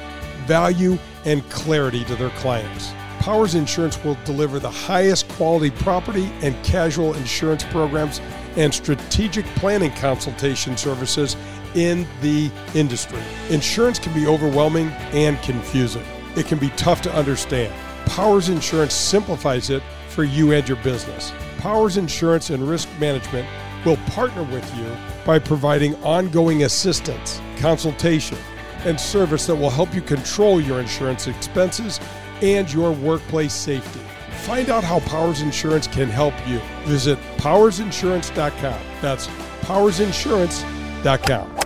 [0.46, 2.92] value, and clarity to their clients.
[3.20, 8.20] Powers Insurance will deliver the highest quality property and casual insurance programs
[8.56, 11.36] and strategic planning consultation services
[11.74, 13.22] in the industry.
[13.48, 16.04] Insurance can be overwhelming and confusing.
[16.36, 17.72] It can be tough to understand.
[18.06, 21.32] Powers Insurance simplifies it for you and your business.
[21.58, 23.48] Powers Insurance and Risk Management
[23.84, 28.38] will partner with you by providing ongoing assistance, consultation,
[28.84, 32.00] and service that will help you control your insurance expenses
[32.42, 34.00] and your workplace safety.
[34.42, 36.60] Find out how Powers Insurance can help you.
[36.84, 38.80] Visit powersinsurance.com.
[39.00, 39.26] That's
[39.62, 41.56] powersinsurance.com.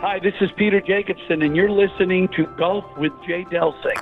[0.00, 3.96] Hi, this is Peter Jacobson, and you're listening to Golf with Jay Delsing.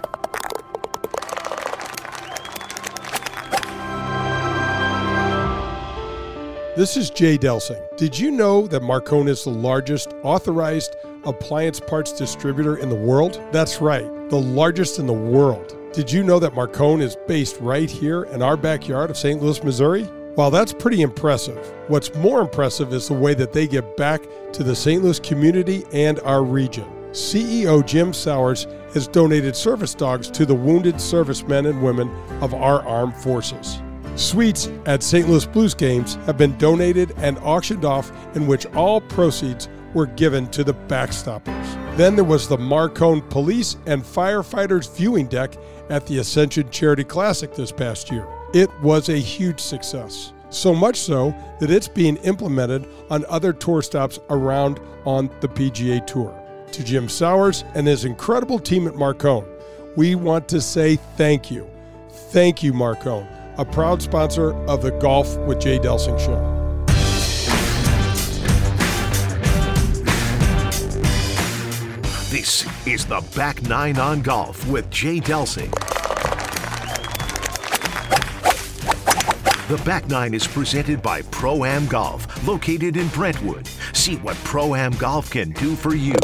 [6.80, 7.94] This is Jay Delsing.
[7.98, 13.38] Did you know that Marcone is the largest authorized appliance parts distributor in the world?
[13.52, 15.76] That's right, the largest in the world.
[15.92, 19.42] Did you know that Marcone is based right here in our backyard of St.
[19.42, 20.04] Louis, Missouri?
[20.36, 24.22] While that's pretty impressive, what's more impressive is the way that they give back
[24.54, 25.04] to the St.
[25.04, 26.90] Louis community and our region.
[27.10, 32.08] CEO Jim Sowers has donated service dogs to the wounded servicemen and women
[32.40, 33.82] of our armed forces.
[34.16, 35.28] Suites at St.
[35.28, 40.46] Louis Blues games have been donated and auctioned off, in which all proceeds were given
[40.48, 41.96] to the backstoppers.
[41.96, 45.54] Then there was the Marcone Police and Firefighters viewing deck
[45.88, 48.26] at the Ascension Charity Classic this past year.
[48.54, 50.32] It was a huge success.
[50.50, 56.04] So much so that it's being implemented on other tour stops around on the PGA
[56.06, 56.36] Tour.
[56.72, 59.46] To Jim Sowers and his incredible team at Marcone,
[59.96, 61.68] we want to say thank you.
[62.10, 63.26] Thank you, Marcone,
[63.60, 66.40] a proud sponsor of the Golf with Jay Delsing show.
[72.30, 75.70] This is the Back Nine on Golf with Jay Delsing.
[79.68, 83.68] The Back Nine is presented by Pro Am Golf, located in Brentwood.
[83.92, 86.14] See what Pro Am Golf can do for you.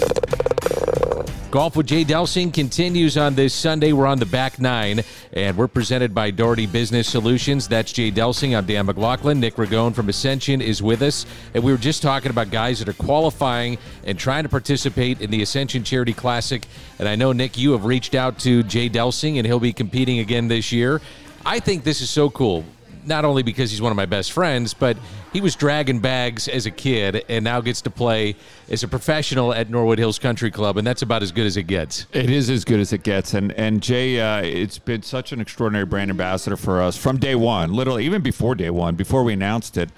[1.50, 3.92] Golf with Jay Delsing continues on this Sunday.
[3.92, 5.02] We're on the back nine,
[5.32, 7.68] and we're presented by Daugherty Business Solutions.
[7.68, 8.56] That's Jay Delsing.
[8.56, 9.40] I'm Dan McLaughlin.
[9.40, 11.24] Nick Ragone from Ascension is with us.
[11.54, 15.30] And we were just talking about guys that are qualifying and trying to participate in
[15.30, 16.66] the Ascension Charity Classic.
[16.98, 20.18] And I know, Nick, you have reached out to Jay Delsing, and he'll be competing
[20.18, 21.00] again this year.
[21.44, 22.64] I think this is so cool.
[23.06, 24.96] Not only because he's one of my best friends, but
[25.32, 28.36] he was dragging bags as a kid and now gets to play
[28.68, 31.64] as a professional at Norwood Hills Country Club, and that's about as good as it
[31.64, 32.06] gets.
[32.12, 35.40] It is as good as it gets, and and Jay, uh, it's been such an
[35.40, 37.72] extraordinary brand ambassador for us from day one.
[37.72, 39.90] Literally, even before day one, before we announced it,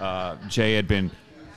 [0.00, 1.10] uh, Jay had been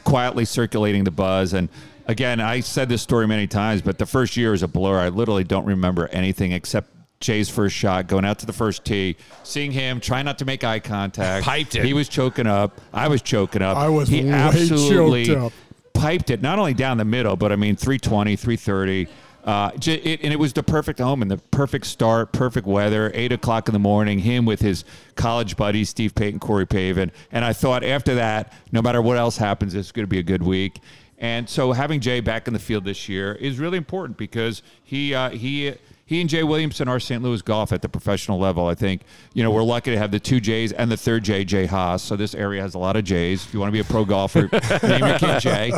[0.05, 1.53] quietly circulating the buzz.
[1.53, 1.67] And
[2.05, 4.99] again, I said this story many times, but the first year is a blur.
[4.99, 6.89] I literally don't remember anything except
[7.25, 10.63] Jay's first shot, going out to the first tee, seeing him try not to make
[10.63, 11.43] eye contact.
[11.43, 11.83] Piped it.
[11.83, 12.79] He was choking up.
[12.93, 13.75] I was choking up.
[13.75, 15.53] I was he way absolutely choked up.
[15.93, 19.07] piped it not only down the middle, but I mean 320, 330.
[19.43, 23.31] Uh, it, and it was the perfect home and the perfect start, perfect weather, 8
[23.31, 24.85] o'clock in the morning, him with his
[25.15, 27.11] college buddies, Steve Payton, Corey Pavin.
[27.31, 30.23] And I thought after that, no matter what else happens, it's going to be a
[30.23, 30.79] good week.
[31.19, 35.13] And so having Jay back in the field this year is really important because he
[35.13, 35.73] uh, he
[36.07, 37.23] he and Jay Williamson are St.
[37.23, 38.67] Louis golf at the professional level.
[38.67, 39.01] I think
[39.33, 42.03] you know we're lucky to have the two Jays and the third J, Jay Haas.
[42.03, 43.43] So this area has a lot of Jays.
[43.45, 44.49] If you want to be a pro golfer,
[44.83, 45.73] name your kid Jay.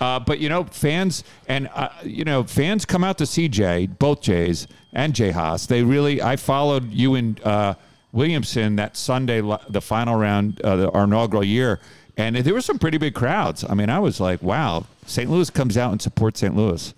[0.00, 3.86] Uh, but you know fans and uh, you know fans come out to see Jay,
[3.86, 5.66] both Jays and Jay Haas.
[5.66, 6.20] They really.
[6.20, 7.74] I followed you and uh,
[8.12, 11.80] Williamson that Sunday, the final round, uh, the, our inaugural year
[12.16, 13.64] and there were some pretty big crowds.
[13.68, 15.30] I mean, I was like, wow, St.
[15.30, 16.54] Louis comes out and supports St.
[16.54, 16.92] Louis.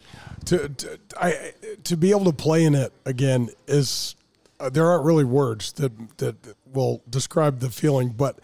[0.47, 1.53] To, to, I,
[1.84, 4.14] to be able to play in it again is,
[4.61, 6.36] uh, there aren't really words that, that
[6.72, 8.40] will describe the feeling, but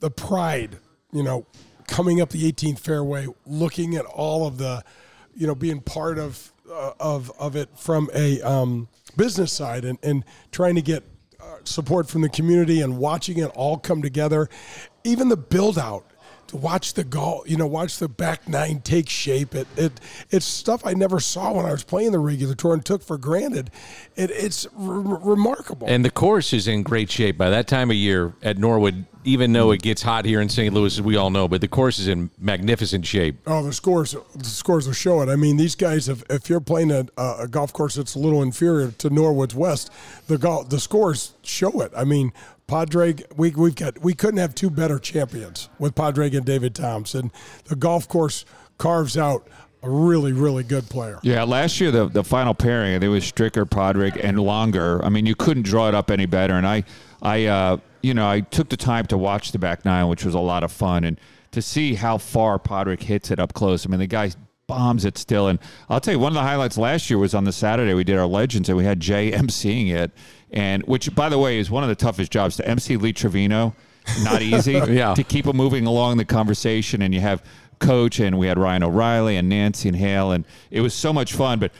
[0.00, 0.78] the pride,
[1.12, 1.46] you know,
[1.86, 4.82] coming up the 18th fairway, looking at all of the,
[5.34, 9.98] you know, being part of, uh, of, of it from a um, business side and,
[10.02, 11.04] and trying to get
[11.40, 14.48] uh, support from the community and watching it all come together.
[15.04, 16.06] Even the build out
[16.48, 19.54] to watch the golf, you know, watch the back nine take shape.
[19.54, 22.84] It, it it's stuff I never saw when I was playing the regular tour and
[22.84, 23.70] took for granted.
[24.16, 25.86] It, it's r- remarkable.
[25.88, 29.06] And the course is in great shape by that time of year at Norwood.
[29.26, 30.74] Even though it gets hot here in St.
[30.74, 33.38] Louis, as we all know, but the course is in magnificent shape.
[33.46, 35.30] Oh, the scores, the scores will show it.
[35.30, 38.42] I mean, these guys, if, if you're playing a, a golf course that's a little
[38.42, 39.90] inferior to Norwood's West,
[40.26, 41.90] the golf, the scores show it.
[41.96, 42.34] I mean,
[42.66, 47.12] Padraig, we, we've got we couldn't have two better champions with Padraig and David Toms.
[47.12, 48.44] The golf course
[48.78, 49.48] carves out
[49.82, 51.20] a really, really good player.
[51.22, 55.04] Yeah, last year the the final pairing it was Stricker, Padraig, and Langer.
[55.04, 56.54] I mean, you couldn't draw it up any better.
[56.54, 56.84] And I,
[57.20, 60.34] I, uh, you know, I took the time to watch the back nine, which was
[60.34, 61.20] a lot of fun, and
[61.52, 63.86] to see how far Padraig hits it up close.
[63.86, 64.30] I mean, the guy
[64.66, 65.48] bombs it still.
[65.48, 65.58] And
[65.88, 68.16] I'll tell you, one of the highlights last year was on the Saturday we did
[68.16, 70.10] our Legends, and we had Jay emceeing it
[70.54, 73.74] and which, by the way, is one of the toughest jobs to MC Lee Trevino.
[74.22, 74.72] Not easy.
[74.88, 75.12] yeah.
[75.14, 77.42] To keep him moving along the conversation, and you have
[77.80, 81.34] coach, and we had Ryan O'Reilly and Nancy and Hale, and it was so much
[81.34, 81.58] fun.
[81.58, 81.72] But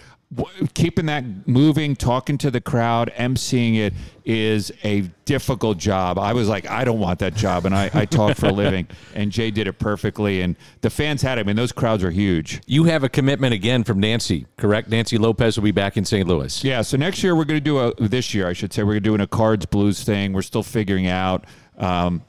[0.74, 6.18] keeping that moving, talking to the crowd, emceeing it is a difficult job.
[6.18, 8.88] I was like, I don't want that job, and I, I talk for a living.
[9.14, 12.60] And Jay did it perfectly, and the fans had him, mean, those crowds are huge.
[12.66, 14.88] You have a commitment again from Nancy, correct?
[14.88, 16.26] Nancy Lopez will be back in St.
[16.26, 16.64] Louis.
[16.64, 16.82] Yeah.
[16.82, 19.20] So next year we're going to do a this year, I should say, we're doing
[19.20, 20.32] a cards blues thing.
[20.32, 21.44] We're still figuring out.
[21.78, 22.22] Um,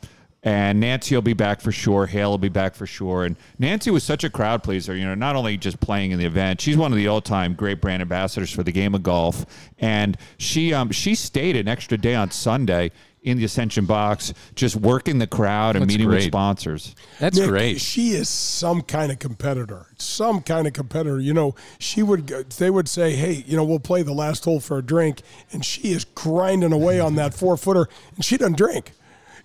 [0.46, 2.06] and Nancy will be back for sure.
[2.06, 3.26] Hale will be back for sure.
[3.26, 6.26] And Nancy was such a crowd pleaser, you know, not only just playing in the
[6.26, 9.46] event, she's one of the all-time great brand ambassadors for the game of golf.
[9.80, 12.91] And she um, she stayed an extra day on Sunday
[13.24, 16.18] in the Ascension box, just working the crowd and That's meeting great.
[16.18, 16.93] with sponsors.
[17.20, 17.82] That's Nick, great.
[17.82, 19.88] She is some kind of competitor.
[19.98, 21.20] Some kind of competitor.
[21.20, 22.28] You know, she would.
[22.28, 25.66] They would say, "Hey, you know, we'll play the last hole for a drink," and
[25.66, 28.91] she is grinding away on that four footer, and she doesn't drink.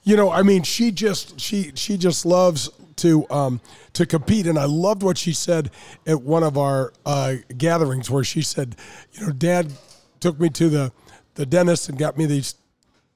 [0.02, 3.60] You know, I mean, she just she she just loves to um,
[3.94, 5.70] to compete, and I loved what she said
[6.06, 8.76] at one of our uh, gatherings where she said,
[9.12, 9.72] "You know, Dad
[10.20, 10.92] took me to the
[11.34, 12.54] the dentist and got me these."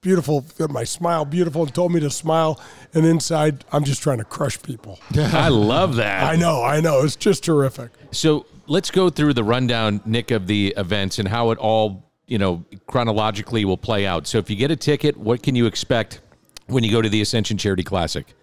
[0.00, 2.60] Beautiful, my smile beautiful, and told me to smile.
[2.92, 4.98] And inside, I'm just trying to crush people.
[5.16, 6.24] I love that.
[6.24, 7.00] I know, I know.
[7.00, 7.90] It's just terrific.
[8.10, 12.36] So let's go through the rundown, Nick, of the events and how it all, you
[12.36, 14.26] know, chronologically will play out.
[14.26, 16.20] So if you get a ticket, what can you expect
[16.66, 18.34] when you go to the Ascension Charity Classic?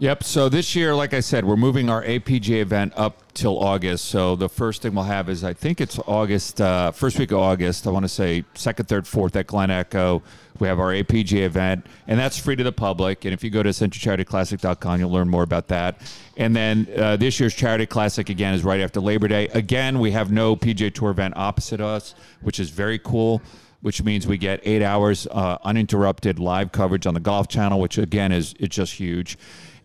[0.00, 0.24] Yep.
[0.24, 4.06] So this year, like I said, we're moving our APGA event up till August.
[4.06, 7.38] So the first thing we'll have is I think it's August, uh, first week of
[7.38, 7.86] August.
[7.86, 10.22] I want to say second, third, fourth at Glen Echo.
[10.58, 13.26] We have our APGA event, and that's free to the public.
[13.26, 16.00] And if you go to AscensionCharityClassic.com, you'll learn more about that.
[16.38, 19.48] And then uh, this year's Charity Classic again is right after Labor Day.
[19.48, 23.42] Again, we have no PGA Tour event opposite us, which is very cool
[23.82, 27.98] which means we get eight hours uh, uninterrupted live coverage on the Golf Channel, which
[27.98, 29.38] again is it's just huge.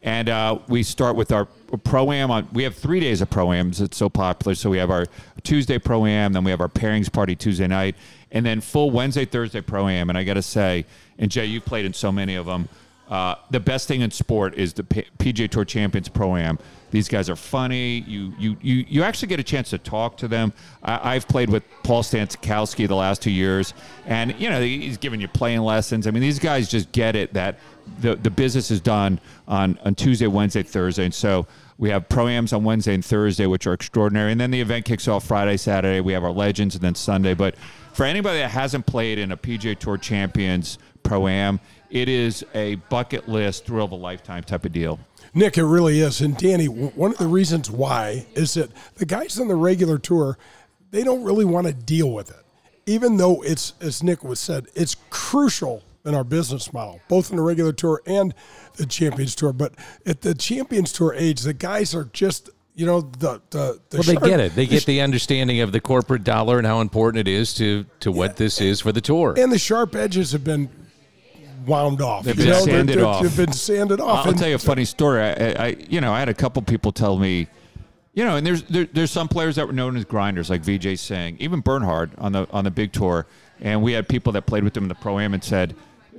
[0.03, 2.47] And uh, we start with our pro am.
[2.53, 3.81] We have three days of pro ams.
[3.81, 4.53] It's so popular.
[4.53, 5.07] So we have our
[5.41, 7.95] Tuesday pro am, then we have our pairings party Tuesday night,
[8.31, 10.09] and then full Wednesday, Thursday pro am.
[10.09, 10.85] And I got to say,
[11.17, 12.69] and Jay, you've played in so many of them.
[13.09, 16.57] Uh, the best thing in sport is the P- PGA Tour Champions Pro Am.
[16.95, 18.05] These guys are funny.
[18.07, 20.53] You you you you actually get a chance to talk to them.
[20.81, 23.73] I, I've played with Paul Stankowski the last two years,
[24.05, 26.07] and you know he's giving you playing lessons.
[26.07, 27.59] I mean, these guys just get it that
[27.99, 31.45] the the business is done on on Tuesday, Wednesday, Thursday, and so.
[31.77, 34.31] We have pro-ams on Wednesday and Thursday, which are extraordinary.
[34.31, 35.99] And then the event kicks off Friday, Saturday.
[35.99, 37.33] We have our legends and then Sunday.
[37.33, 37.55] But
[37.91, 43.27] for anybody that hasn't played in a PGA Tour Champions pro-am, it is a bucket
[43.27, 44.99] list, thrill of a lifetime type of deal.
[45.35, 46.21] Nick, it really is.
[46.21, 50.37] And Danny, one of the reasons why is that the guys on the regular tour,
[50.91, 52.43] they don't really want to deal with it,
[52.85, 57.35] even though it's as Nick was said, it's crucial in our business model, both in
[57.35, 58.33] the regular tour and
[58.77, 59.51] the Champions Tour.
[59.53, 59.73] But
[60.05, 64.03] at the Champions Tour age, the guys are just you know the the, the Well,
[64.03, 64.55] they shark- get it.
[64.55, 67.85] They the get the understanding of the corporate dollar and how important it is to
[68.01, 69.33] to what this is for the tour.
[69.37, 70.69] and the sharp edges have been
[71.65, 72.23] wound off.
[72.25, 73.21] They've You been know, they're- sanded they're- off.
[73.23, 74.25] They've been sanded off.
[74.25, 75.21] I'll And tell you a funny story.
[75.21, 75.31] I,
[75.67, 77.47] I, you know, I had a couple people tell me,
[78.13, 80.97] you know, and there's there, there's some players that were known as grinders, like Vijay
[80.97, 83.25] Singh, even Bernhard on the on the big tour,
[83.61, 85.75] and we had people that played with him in the pro am and said,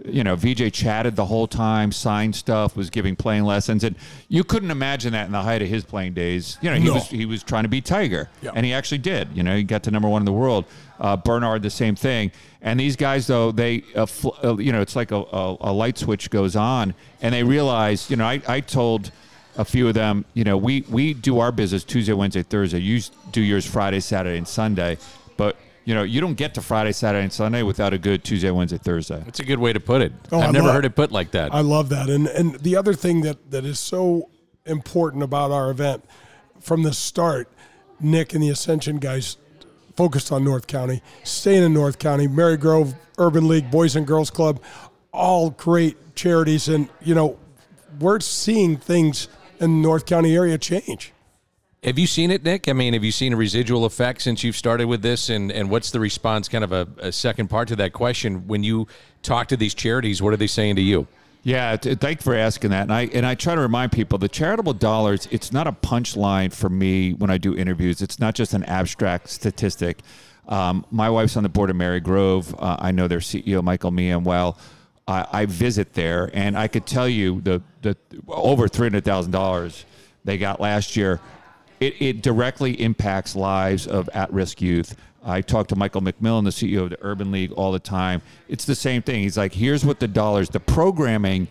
[0.06, 3.96] you know, Vijay chatted the whole time, signed stuff, was giving playing lessons, and
[4.28, 6.58] you couldn't imagine that in the height of his playing days.
[6.60, 6.94] You know, he No.
[6.94, 8.50] was he was trying to be Tiger, Yeah.
[8.54, 9.28] and he actually did.
[9.34, 10.64] You know, he got to number one in the world.
[11.00, 12.30] Uh, Bernhard, the same thing.
[12.62, 15.72] And these guys, though, they, uh, fl- uh, you know, it's like a, a, a
[15.72, 19.10] light switch goes on, and they realize, you know, I, I told
[19.58, 22.78] a few of them, you know, we, we do our business Tuesday, Wednesday, Thursday.
[22.80, 23.00] You
[23.32, 24.98] do yours Friday, Saturday, and Sunday.
[25.36, 25.56] But,
[25.86, 28.76] you know, you don't get to Friday, Saturday, and Sunday without a good Tuesday, Wednesday,
[28.76, 29.22] Thursday.
[29.24, 30.12] That's a good way to put it.
[30.32, 31.54] Oh, I I've never love- heard it put like that.
[31.54, 32.10] I love that.
[32.10, 34.28] And and the other thing that, that is so
[34.66, 36.04] important about our event
[36.60, 37.48] from the start,
[38.00, 39.36] Nick and the Ascension guys
[39.96, 44.60] focused on North County, staying in North County, Marygrove Urban League, Boys and Girls Club,
[45.12, 46.68] all great charities.
[46.68, 47.38] And, you know,
[48.00, 49.28] we're seeing things
[49.60, 51.12] in the North County area change.
[51.84, 52.68] Have you seen it, Nick?
[52.68, 55.28] I mean, have you seen a residual effect since you've started with this?
[55.28, 58.48] And, and what's the response, kind of a, a second part to that question?
[58.48, 58.88] When you
[59.22, 61.06] talk to these charities, what are they saying to you?
[61.42, 62.82] Yeah, t- thank you for asking that.
[62.82, 65.28] And I and I try to remind people the charitable dollars.
[65.30, 68.02] It's not a punchline for me when I do interviews.
[68.02, 70.00] It's not just an abstract statistic.
[70.48, 72.52] Um, my wife's on the board of Marygrove.
[72.58, 74.58] Uh, I know their CEO Michael Meehan well.
[75.06, 77.96] I, I visit there, and I could tell you the the
[78.26, 79.84] over three hundred thousand dollars
[80.24, 81.20] they got last year.
[81.80, 84.96] It, it directly impacts lives of at-risk youth.
[85.24, 88.22] I talk to Michael McMillan, the CEO of the Urban League, all the time.
[88.48, 89.22] It's the same thing.
[89.22, 91.48] He's like, here's what the dollars, the programming,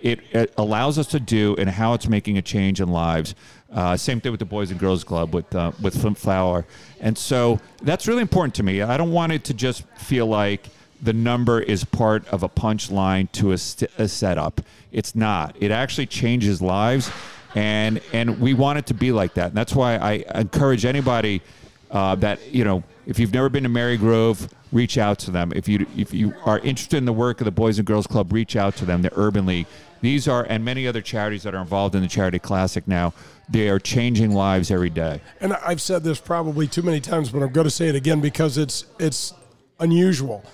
[0.00, 3.34] it, it allows us to do, and how it's making a change in lives.
[3.72, 6.64] Uh, same thing with the Boys and Girls Club with uh, with Flint Fowler,
[7.00, 8.80] and so that's really important to me.
[8.80, 10.68] I don't want it to just feel like
[11.02, 14.60] the number is part of a punchline to a, st- a setup.
[14.90, 15.56] It's not.
[15.60, 17.10] It actually changes lives,
[17.54, 19.48] and and we want it to be like that.
[19.48, 21.42] And that's why I encourage anybody
[21.90, 25.52] uh, that you know if you've never been to Marygrove, reach out to them.
[25.54, 28.32] If you if you are interested in the work of the Boys and Girls Club,
[28.32, 29.02] reach out to them.
[29.02, 29.66] The Urban League.
[30.00, 33.14] These are and many other charities that are involved in the Charity Classic now.
[33.48, 35.20] They are changing lives every day.
[35.40, 38.20] and I've said this probably too many times, but I'm going to say it again
[38.20, 39.32] because it's it's
[39.80, 40.44] unusual.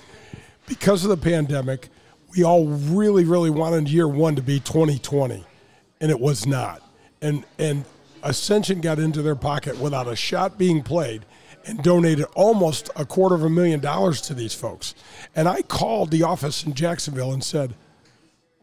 [0.66, 1.88] Because of the pandemic,
[2.34, 5.44] we all really, really wanted year one to be 2020,
[6.00, 6.83] and it was not.
[7.24, 7.84] And and
[8.22, 11.24] Ascension got into their pocket without a shot being played
[11.66, 14.94] and donated almost a quarter of a million dollars to these folks.
[15.34, 17.74] And I called the office in Jacksonville and said,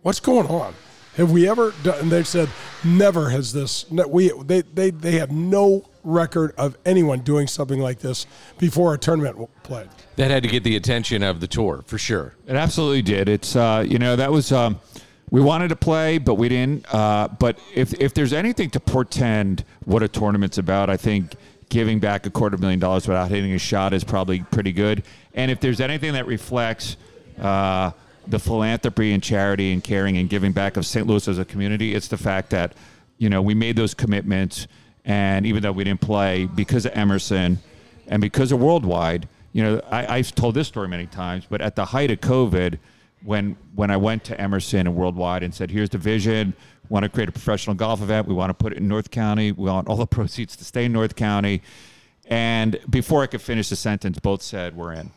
[0.03, 0.74] what's going on?
[1.18, 1.99] Have we ever done?
[1.99, 2.49] And they said,
[2.84, 3.89] never has this.
[3.89, 8.26] We they they they have no record of anyone doing something like this
[8.57, 9.89] before a tournament w- played.
[10.16, 12.34] That had to get the attention of the tour, for sure.
[12.47, 13.28] It absolutely did.
[13.28, 14.80] It's uh, you know that was um,
[15.32, 16.86] we wanted to play, but we didn't.
[16.93, 21.34] Uh, but if if there's anything to portend what a tournament's about, I think
[21.69, 25.03] giving back a quarter million dollars without hitting a shot is probably pretty good.
[25.34, 26.97] And if there's anything that reflects
[27.39, 27.91] uh,
[28.27, 31.07] the philanthropy and charity and caring and giving back of St.
[31.07, 32.73] Louis as a community, it's the fact that
[33.17, 34.67] you know we made those commitments,
[35.05, 37.57] and even though we didn't play because of Emerson
[38.07, 41.77] and because of Worldwide, you know, I, I've told this story many times, but at
[41.77, 42.79] the height of COVID,
[43.24, 46.53] when when I went to Emerson and Worldwide and said, "Here's the vision.
[46.89, 48.28] We want to create a professional golf event.
[48.28, 49.51] We want to put it in North County.
[49.51, 51.61] We want all the proceeds to stay in North County."
[52.28, 55.11] And before I could finish the sentence, both said, "We're in."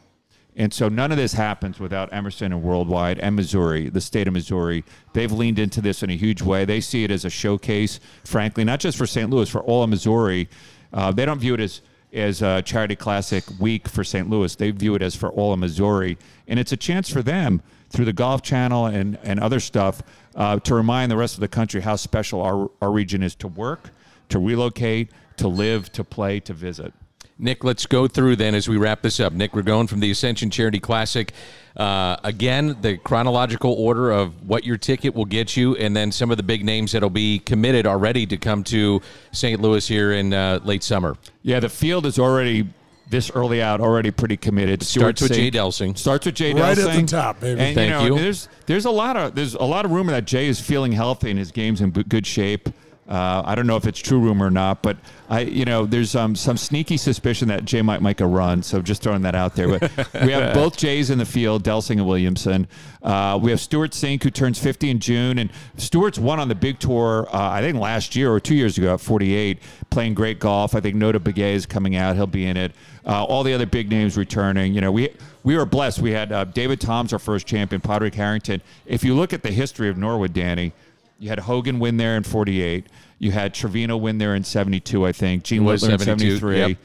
[0.57, 4.35] And so none of this happens without Emerson and Worldwide and Missouri, the state of
[4.35, 4.85] Missouri.
[5.13, 6.65] They've leaned into this in a huge way.
[6.65, 9.29] They see it as a showcase, frankly, not just for St.
[9.31, 10.49] Louis, for all of Missouri.
[10.93, 11.83] Uh, they don't view it as
[12.13, 14.31] as a charity classic week for St.
[14.31, 14.55] Louis.
[14.55, 17.61] They view it as for all of Missouri, and it's a chance for them
[17.95, 20.03] through the Golf Channel and and other stuff
[20.35, 23.49] uh, to remind the rest of the country how special our our region is to
[23.49, 23.91] work,
[24.29, 26.93] to relocate, to live, to play, to visit.
[27.37, 29.33] Nick, let's go through then as we wrap this up.
[29.33, 31.33] Nick Ragone from the Ascension Charity Classic.
[31.77, 36.31] Uh, again, the chronological order of what your ticket will get you, and then some
[36.31, 39.61] of the big names that'll be committed already to come to St.
[39.61, 41.17] Louis here in uh, late summer.
[41.43, 42.69] Yeah, the field is already
[43.09, 44.83] this early out, already pretty committed.
[44.83, 45.99] Starts with Jay Saint- Delsing.
[45.99, 47.61] Starts with Jay Right at the top, baby.
[47.61, 48.09] And, Thank you.
[48.11, 48.23] Know, you.
[48.23, 51.31] There's there's a lot of there's a lot of rumor that Jay is feeling healthy
[51.31, 52.69] and his game's in b- good shape.
[53.07, 54.97] Uh, I don't know if it's true rumor or not, but
[55.29, 58.63] I, you know, there's um, some sneaky suspicion that Jay might make a run.
[58.63, 59.79] So just throwing that out there.
[59.79, 59.91] But
[60.23, 62.67] we have both Jays in the field, Delsing and Williamson.
[63.03, 66.55] Uh, we have Stewart Cink, who turns 50 in June, and Stewart's won on the
[66.55, 67.29] big tour.
[67.31, 69.59] Uh, I think last year or two years ago at 48,
[69.91, 70.75] playing great golf.
[70.75, 72.73] I think Notah Begay is coming out; he'll be in it.
[73.07, 74.73] Uh, all the other big names returning.
[74.73, 75.11] You know, we
[75.43, 75.99] we were blessed.
[76.01, 78.63] We had uh, David Toms, our first champion, Padraig Harrington.
[78.87, 80.73] If you look at the history of Norwood, Danny.
[81.21, 82.87] You had Hogan win there in 48.
[83.19, 85.45] You had Trevino win there in 72, I think.
[85.45, 86.59] Gene Littler in 73.
[86.59, 86.79] yep.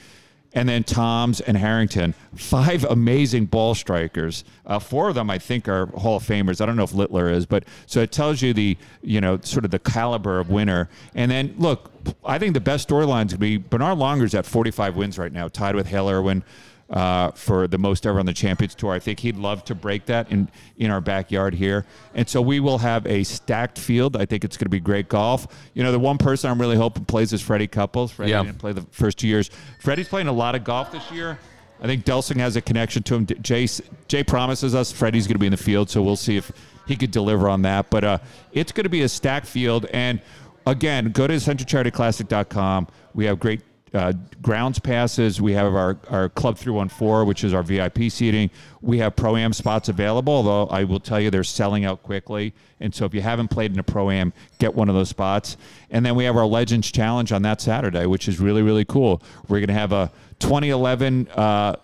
[0.53, 4.43] And then Toms and Harrington, five amazing ball strikers.
[4.65, 6.59] Uh, four of them, I think, are Hall of Famers.
[6.59, 9.63] I don't know if Littler is, but so it tells you the, you know, sort
[9.63, 10.89] of the caliber of winner.
[11.13, 11.91] And then look,
[12.25, 15.31] I think the best storyline is going to be Bernhard Langer's at 45 wins right
[15.31, 16.43] now, tied with Hale Irwin
[16.89, 18.93] uh, for the most ever on the Champions Tour.
[18.93, 21.85] I think he'd love to break that in in our backyard here,
[22.15, 24.15] and so we will have a stacked field.
[24.15, 25.47] I think it's going to be great golf.
[25.73, 28.11] You know, the one person I'm really hoping plays is Freddie Couples.
[28.11, 28.43] Freddie Yeah.
[28.43, 29.49] didn't play the first two years.
[29.79, 31.37] Freddie's playing a lot of golf this year.
[31.81, 33.25] I think Delsing has a connection to him.
[33.41, 33.67] Jay
[34.07, 36.51] Jay promises us Freddie's going to be in the field, so we'll see if
[36.87, 37.89] he could deliver on that.
[37.89, 38.17] But uh,
[38.51, 40.19] it's going to be a stacked field, and
[40.65, 42.87] again, go to AscensionCharityClassic.com.
[43.13, 43.61] We have great
[43.93, 45.41] uh, grounds passes.
[45.41, 48.49] We have our, our Club 314, which is our VIP seating.
[48.81, 52.53] We have Pro Am spots available, although I will tell you they're selling out quickly.
[52.79, 55.57] And so if you haven't played in a Pro Am, get one of those spots.
[55.89, 59.21] And then we have our Legends Challenge on that Saturday, which is really, really cool.
[59.47, 61.75] We're going to have a 2011 uh,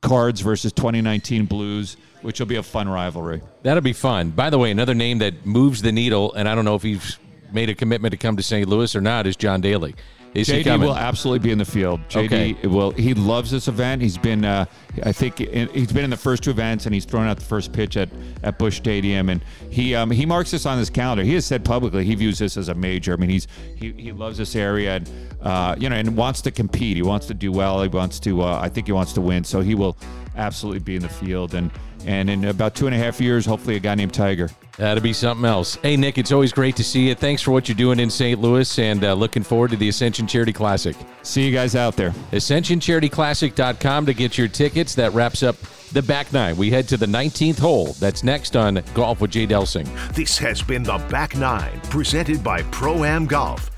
[0.00, 3.40] Cards versus 2019 Blues, which will be a fun rivalry.
[3.62, 4.30] That'll be fun.
[4.30, 7.18] By the way, another name that moves the needle, and I don't know if he's
[7.52, 8.68] made a commitment to come to St.
[8.68, 9.94] Louis or not, is John Daly.
[10.34, 10.88] Is he JD coming?
[10.88, 12.00] will absolutely be in the field.
[12.08, 12.66] JD Okay.
[12.66, 12.90] will.
[12.90, 14.02] He loves this event.
[14.02, 14.64] He's been, uh,
[15.04, 17.44] I think, in, he's been in the first two events, and he's thrown out the
[17.44, 18.08] first pitch at,
[18.42, 21.22] at Busch Stadium, and he um, he marks this on his calendar.
[21.22, 23.12] He has said publicly he views this as a major.
[23.12, 25.10] I mean, he's he, he loves this area, and
[25.40, 26.96] uh, you know, and wants to compete.
[26.96, 27.80] He wants to do well.
[27.82, 28.42] He wants to.
[28.42, 29.44] Uh, I think he wants to win.
[29.44, 29.96] So he will
[30.36, 31.70] absolutely be in the field, and
[32.06, 34.50] and in about two and a half years, hopefully, a guy named Tiger.
[34.76, 35.76] That'll be something else.
[35.76, 37.14] Hey, Nick, it's always great to see you.
[37.14, 38.40] Thanks for what you're doing in St.
[38.40, 40.96] Louis, and uh, looking forward to the Ascension Charity Classic.
[41.22, 42.10] See you guys out there.
[42.32, 44.94] AscensionCharityClassic.com to get your tickets.
[44.96, 45.56] That wraps up
[45.92, 46.56] the back nine.
[46.56, 47.92] We head to the 19th hole.
[48.00, 49.86] That's next on Golf with Jay Delsing.
[50.12, 53.70] This has been the Back Nine, presented by Pro Am Golf.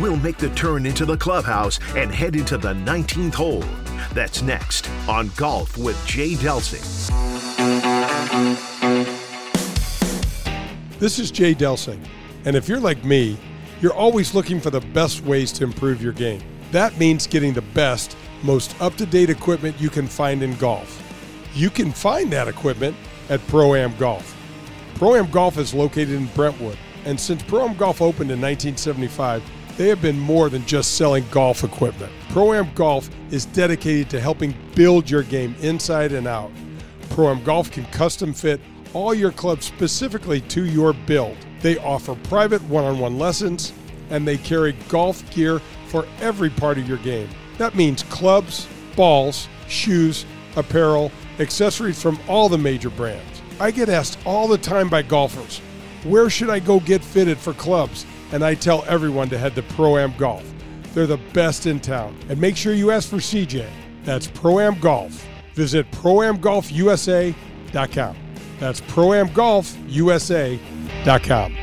[0.00, 3.64] We'll make the turn into the clubhouse and head into the 19th hole.
[4.12, 6.84] That's next on Golf with Jay Delsing.
[10.98, 12.00] This is Jay Delsing,
[12.44, 13.36] and if you're like me,
[13.80, 16.42] you're always looking for the best ways to improve your game.
[16.72, 21.00] That means getting the best, most up to date equipment you can find in golf.
[21.54, 22.96] You can find that equipment
[23.28, 24.36] at Pro Am Golf.
[24.94, 29.42] Pro Am Golf is located in Brentwood, and since Pro Am Golf opened in 1975,
[29.76, 32.12] they have been more than just selling golf equipment.
[32.30, 36.50] Pro Am Golf is dedicated to helping build your game inside and out.
[37.10, 38.60] Pro Am Golf can custom fit
[38.92, 41.36] all your clubs specifically to your build.
[41.60, 43.72] They offer private one on one lessons
[44.10, 47.28] and they carry golf gear for every part of your game.
[47.58, 50.24] That means clubs, balls, shoes,
[50.56, 51.10] apparel,
[51.40, 53.42] accessories from all the major brands.
[53.60, 55.58] I get asked all the time by golfers,
[56.04, 58.04] where should I go get fitted for clubs?
[58.32, 60.44] And I tell everyone to head to Pro Am Golf.
[60.92, 62.16] They're the best in town.
[62.28, 63.68] And make sure you ask for CJ.
[64.04, 65.26] That's Pro Am Golf.
[65.54, 68.16] Visit proamgolfusa.com.
[68.60, 71.56] That's proamgolfusa.com.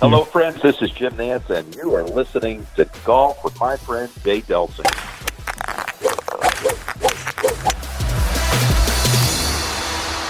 [0.00, 0.60] Hello, friends.
[0.60, 5.21] This is Jim Nantz, and you are listening to Golf with my friend Jay Delsing.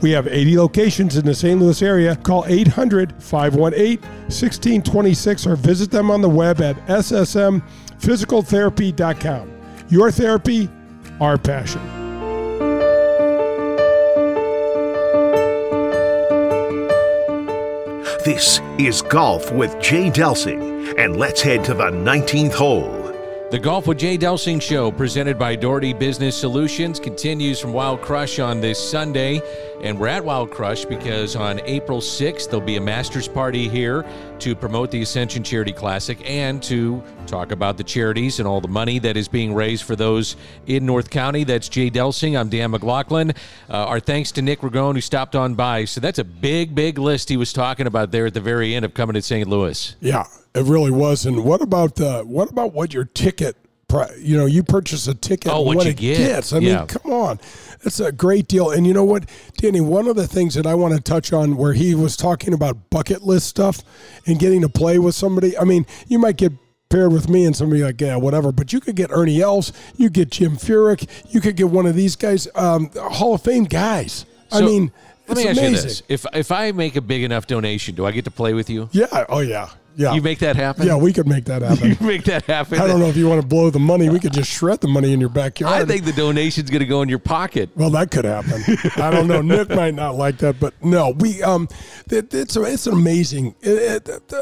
[0.00, 1.60] We have 80 locations in the St.
[1.60, 2.16] Louis area.
[2.16, 9.50] Call 800 518 1626 or visit them on the web at ssmphysicaltherapy.com.
[9.88, 10.68] Your therapy,
[11.20, 11.82] our passion.
[18.24, 22.99] This is Golf with Jay Delsing, and let's head to the 19th hole.
[23.50, 28.38] The Golf with Jay Delsing show, presented by Daugherty Business Solutions, continues from Wild Crush
[28.38, 29.42] on this Sunday.
[29.82, 34.06] And we're at Wild Crush because on April 6th, there'll be a master's party here
[34.38, 38.68] to promote the Ascension Charity Classic and to talk about the charities and all the
[38.68, 40.36] money that is being raised for those
[40.68, 41.42] in North County.
[41.42, 42.38] That's Jay Delsing.
[42.38, 43.32] I'm Dan McLaughlin.
[43.68, 45.86] Uh, our thanks to Nick Ragone, who stopped on by.
[45.86, 48.84] So that's a big, big list he was talking about there at the very end
[48.84, 49.48] of coming to St.
[49.48, 49.96] Louis.
[49.98, 51.26] Yeah, it really was.
[51.26, 53.56] And what about the what about what your ticket?
[54.20, 55.50] You know, you purchase a ticket.
[55.52, 56.16] Oh, and what you it get.
[56.18, 56.52] gets.
[56.52, 56.78] I Yeah.
[56.78, 57.40] mean, come on,
[57.82, 58.70] it's a great deal.
[58.70, 59.24] And you know what,
[59.56, 59.80] Danny?
[59.80, 62.88] One of the things that I want to touch on, where he was talking about
[62.90, 63.82] bucket list stuff
[64.26, 65.58] and getting to play with somebody.
[65.58, 66.52] I mean, you might get
[66.88, 70.10] paired with me and somebody like yeah whatever but you could get ernie els you
[70.10, 74.26] get jim furyk you could get one of these guys um, hall of fame guys
[74.50, 74.90] i mean
[75.28, 75.76] let it's me ask amazing.
[75.76, 78.54] you this: if if I make a big enough donation, do I get to play
[78.54, 78.88] with you?
[78.90, 80.86] yeah oh yeah yeah You make that happen.
[80.86, 82.80] yeah we could make that happen you make that happen.
[82.80, 84.08] I don't know if you want to blow the money.
[84.08, 85.82] We could just shred the money in your backyard.
[85.82, 87.70] I think the donation's going to go in your pocket.
[87.76, 88.62] Well, that could happen.
[88.96, 89.42] I don't know.
[89.42, 91.68] Nick might not like that, but no, we um,
[92.10, 93.54] it, it's it's amazing.
[93.60, 94.32] It, it,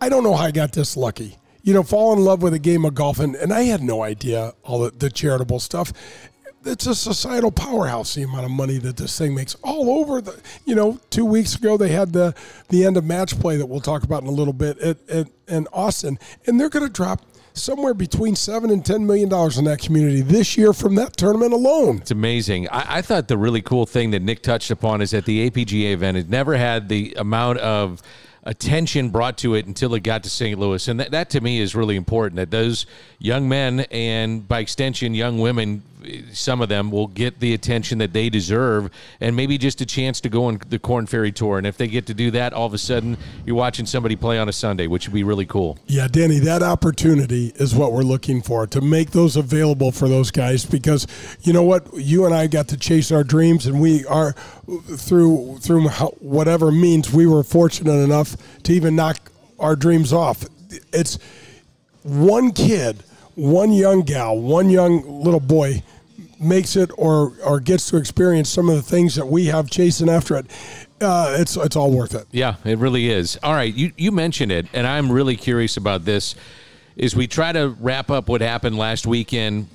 [0.00, 1.36] I don't know how I got this lucky.
[1.62, 4.02] You know, fall in love with a game of golf, and, and I had no
[4.02, 5.92] idea all the, the charitable stuff.
[6.68, 8.14] It's a societal powerhouse.
[8.14, 10.40] The amount of money that this thing makes all over the.
[10.64, 12.34] You know, two weeks ago they had the
[12.68, 15.28] the end of match play that we'll talk about in a little bit at, at
[15.48, 17.22] in Austin, and they're going to drop
[17.54, 21.52] somewhere between seven and ten million dollars in that community this year from that tournament
[21.52, 21.98] alone.
[21.98, 22.68] It's amazing.
[22.68, 25.92] I, I thought the really cool thing that Nick touched upon is that the APGA
[25.92, 28.02] event had never had the amount of
[28.44, 30.58] attention brought to it until it got to St.
[30.58, 30.88] Louis.
[30.88, 32.86] And that, that to me is really important that those
[33.18, 35.82] young men and by extension young women,
[36.32, 38.90] some of them will get the attention that they deserve
[39.20, 41.58] and maybe just a chance to go on the Korn Ferry Tour.
[41.58, 44.38] And if they get to do that, all of a sudden you're watching somebody play
[44.38, 45.78] on a Sunday, which would be really cool.
[45.86, 50.30] Yeah, Danny, that opportunity is what we're looking for to make those available for those
[50.30, 51.06] guys because
[51.42, 54.32] you know what, you and I got to chase our dreams, and we are
[54.96, 60.44] through through whatever means we were fortunate enough to even knock our dreams off.
[60.92, 61.18] It's
[62.02, 63.02] one kid,
[63.38, 65.82] one young gal, one young little boy
[66.40, 70.08] makes it or or gets to experience some of the things that we have chasing
[70.08, 70.46] after it.
[71.00, 72.26] Uh, it's it's all worth it.
[72.32, 73.38] Yeah, it really is.
[73.42, 76.34] All right, you you mentioned it, and I'm really curious about this.
[76.96, 79.68] Is we try to wrap up what happened last weekend,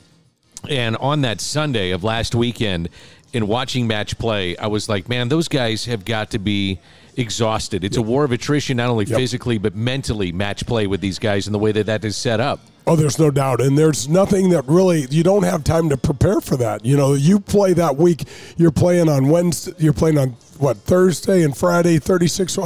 [0.69, 2.89] and on that Sunday of last weekend,
[3.31, 6.79] in watching match play, I was like, man, those guys have got to be
[7.17, 7.83] exhausted.
[7.83, 9.17] It's a war of attrition, not only Yep.
[9.17, 10.31] physically but mentally.
[10.31, 12.59] Match play with these guys and the way that that is set up.
[12.85, 13.61] Oh, there's no doubt.
[13.61, 16.83] And there's nothing that really, you don't have time to prepare for that.
[16.85, 18.23] You know, you play that week,
[18.57, 22.57] you're playing on Wednesday, you're playing on what, Thursday and Friday, 36.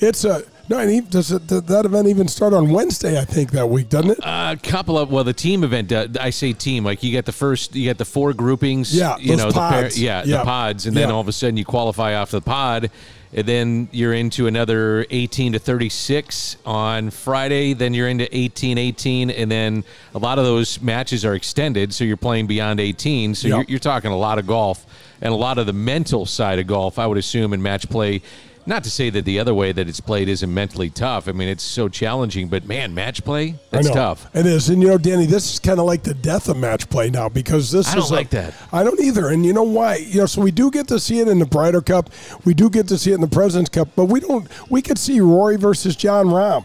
[0.00, 3.50] It's a, no, and even, does, it, that event even start on Wednesday, I think,
[3.52, 4.18] that week, doesn't it?
[4.22, 5.92] A couple of well, the team event.
[5.92, 8.96] Uh, I say team, like you got the first, you got the four groupings.
[8.96, 10.00] Yeah, you those know, the pods.
[10.00, 10.38] yeah, Yeah.
[10.38, 11.14] the pods, and then Yeah.
[11.14, 12.90] all of a sudden you qualify off the pod,
[13.36, 17.74] and then you're into another 18 to 36 on Friday.
[17.74, 19.84] Then you're into 18, 18, and then
[20.14, 23.34] a lot of those matches are extended, so you're playing beyond 18.
[23.34, 23.56] So Yeah.
[23.56, 24.86] you're, you're talking a lot of golf
[25.20, 26.98] and a lot of the mental side of golf.
[26.98, 28.22] I would assume in match play.
[28.68, 31.28] Not to say that the other way that it's played isn't mentally tough.
[31.28, 34.28] I mean, it's so challenging, but man, match play, that's tough.
[34.34, 34.68] It is.
[34.68, 37.28] And, you know, Danny, this is kind of like the death of match play now
[37.28, 38.10] because this I don't is.
[38.10, 38.54] a- like that.
[38.72, 39.28] I don't either.
[39.28, 39.96] And you know why?
[39.96, 42.10] You know, so we do get to see it in the Ryder Cup.
[42.44, 44.48] We do get to see it in the President's Cup, but we don't.
[44.68, 46.64] We could see Rory versus Jon Rahm.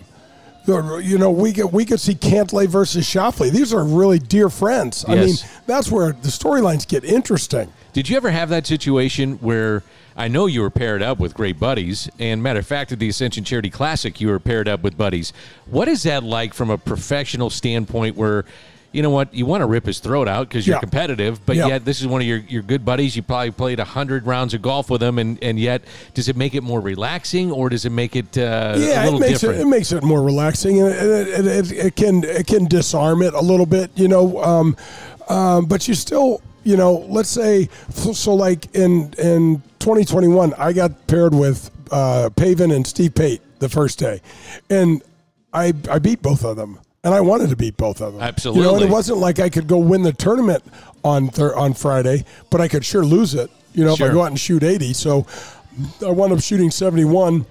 [0.68, 3.52] You know, we could we could see Cantlay versus Schauffele.
[3.52, 5.04] These are really dear friends.
[5.08, 5.36] I mean,
[5.66, 7.72] that's where the storylines get interesting.
[7.93, 9.84] Did you ever have that situation where
[10.22, 13.09] I know you were paired up with great buddies, and matter of fact, at the
[13.09, 15.34] Ascension Charity Classic, you were paired up with buddies.
[15.65, 18.15] What is that like from a professional standpoint?
[18.15, 18.45] Where
[18.91, 20.82] you know what you want to rip his throat out because you're Yeah.
[20.82, 21.65] competitive, but Yeah.
[21.67, 23.15] yet this is one of your, your good buddies.
[23.15, 25.82] You probably played a hundred rounds of golf with him, and, and yet
[26.13, 29.17] does it make it more relaxing or does it make it uh, a yeah, little
[29.17, 29.59] it makes different?
[29.61, 33.24] it, it makes it more relaxing, and it, it, it, it can it can disarm
[33.24, 34.39] it a little bit, you know.
[34.43, 34.78] Um,
[35.30, 41.07] um, but you still, you know, let's say so, like in in 2021, I got
[41.07, 44.22] paired with uh, Pavin and Steve Pate the first day,
[44.70, 45.01] and
[45.53, 46.80] I I beat both of them.
[47.03, 48.22] And I wanted to beat both of them.
[48.22, 48.62] Absolutely.
[48.62, 50.64] You know, and it wasn't like I could go win the tournament
[51.03, 53.49] on thir- on Friday, but I could sure lose it.
[53.74, 54.93] You know, if I go out and shoot 80.
[54.93, 55.26] So
[56.05, 57.45] I wound up shooting 71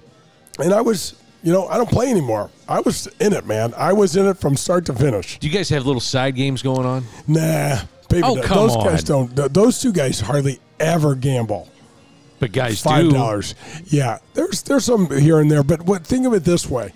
[0.59, 2.49] and I was, you know, I don't play anymore.
[2.67, 3.73] I was in it, man.
[3.75, 5.39] I was in it from start to finish.
[5.39, 7.03] Do you guys have little side games going on?
[7.27, 7.79] Nah,
[8.11, 9.27] baby, Oh, come those guys on.
[9.27, 9.35] don't.
[9.35, 11.67] th- Those two guys hardly ever gamble.
[12.39, 13.53] But guys Five dollars.
[13.85, 16.91] Yeah, there's there's some here and there, but what think of it this way: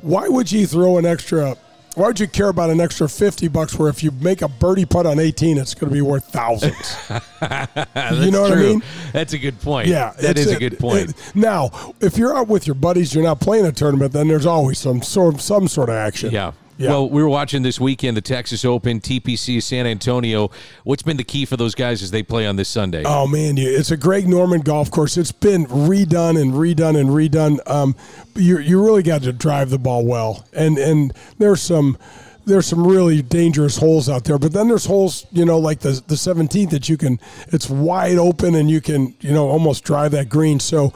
[0.00, 1.56] Why would you throw an extra
[1.94, 4.86] why would you care about an extra 50 bucks where if you make a birdie
[4.86, 6.96] putt on 18, it's going to be worth thousands?
[7.10, 8.82] you know what I mean?
[9.12, 9.88] That's a good point.
[9.88, 11.10] Yeah, that it's a good point.
[11.10, 14.46] it- now, if you're out with your buddies, you're not playing a tournament, then there's
[14.46, 16.30] always some sort some sort of action.
[16.30, 16.52] Yeah.
[16.78, 16.90] Yeah.
[16.90, 20.50] Well, we were watching this weekend the Texas Open, TPC San Antonio.
[20.84, 23.02] What's been the key for those guys as they play on this Sunday?
[23.04, 25.16] Oh man, it's a Greg Norman golf course.
[25.16, 27.58] It's been redone and redone and redone.
[27.70, 27.94] Um,
[28.34, 31.98] you you really got to drive the ball well, and and there's some
[32.44, 34.38] there's some really dangerous holes out there.
[34.38, 37.20] But then there's holes, you know, like the the 17th that you can.
[37.48, 40.58] It's wide open and you can you know almost drive that green.
[40.58, 40.92] So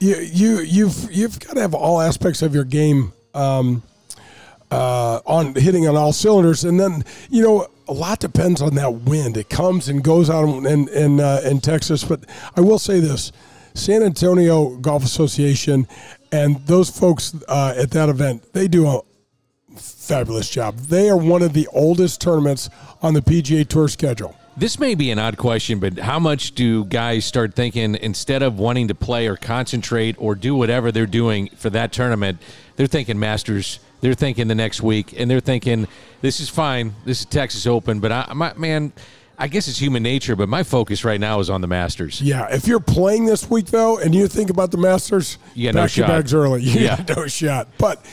[0.00, 3.12] you you you've you've got to have all aspects of your game.
[3.34, 3.82] Um,
[4.74, 8.92] uh, on hitting on all cylinders, and then you know a lot depends on that
[8.92, 9.36] wind.
[9.36, 12.24] It comes and goes out in in uh, in Texas, but
[12.56, 13.32] I will say this:
[13.74, 15.86] San Antonio Golf Association
[16.34, 19.00] and those folks uh, at that event they do a
[19.76, 20.76] fabulous job.
[20.76, 22.70] They are one of the oldest tournaments
[23.02, 24.36] on the PGA Tour schedule.
[24.56, 28.58] This may be an odd question, but how much do guys start thinking instead of
[28.58, 32.38] wanting to play or concentrate or do whatever they're doing for that tournament,
[32.76, 35.88] they're thinking Masters, they're thinking the next week, and they're thinking
[36.20, 38.92] this is fine, this is Texas Open, but I, my man,
[39.38, 42.20] I guess it's human nature, but my focus right now is on the Masters.
[42.20, 45.74] Yeah, if you're playing this week though, and you think about the Masters, You got
[45.80, 46.08] no shot.
[46.08, 46.62] bags early.
[46.64, 47.02] You Yeah.
[47.16, 47.68] no shot.
[47.78, 48.04] But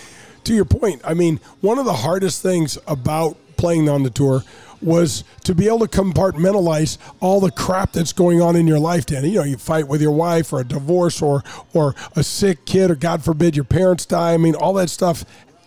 [0.45, 4.43] to your point, I mean, one of the hardest things about playing on the tour
[4.81, 9.05] was to be able to compartmentalize all the crap that's going on in your life,
[9.05, 9.29] Danny.
[9.29, 12.89] You know, you fight with your wife, or a divorce, or or a sick kid,
[12.89, 14.33] or God forbid your parents die.
[14.33, 15.23] I mean, all that stuff.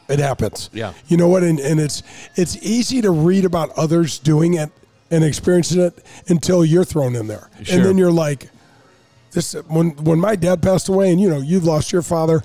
[0.09, 0.69] It happens.
[0.73, 0.93] Yeah.
[1.09, 1.43] You know what?
[1.43, 2.03] And, and it's
[2.37, 4.71] it's easy to read about others doing it
[5.11, 7.77] and experiencing it until you're thrown in there, Sure.
[7.77, 8.49] and then you're like,
[9.33, 12.43] this when when my dad passed away, and you know you've lost your father.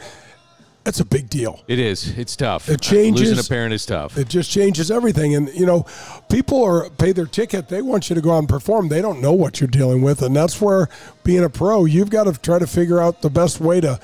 [0.86, 1.62] That's a big deal.
[1.68, 2.18] It is.
[2.18, 2.70] It's tough.
[2.70, 4.18] It changes- Losing a parent is tough.
[4.18, 5.36] It just changes everything.
[5.36, 5.86] And you know,
[6.30, 7.68] people are pay their ticket.
[7.68, 8.88] They want you to go out and perform.
[8.88, 10.88] They don't know what you're dealing with, and that's where
[11.24, 13.99] being a pro, you've got to try to figure out the best way to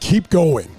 [0.00, 0.70] keep going.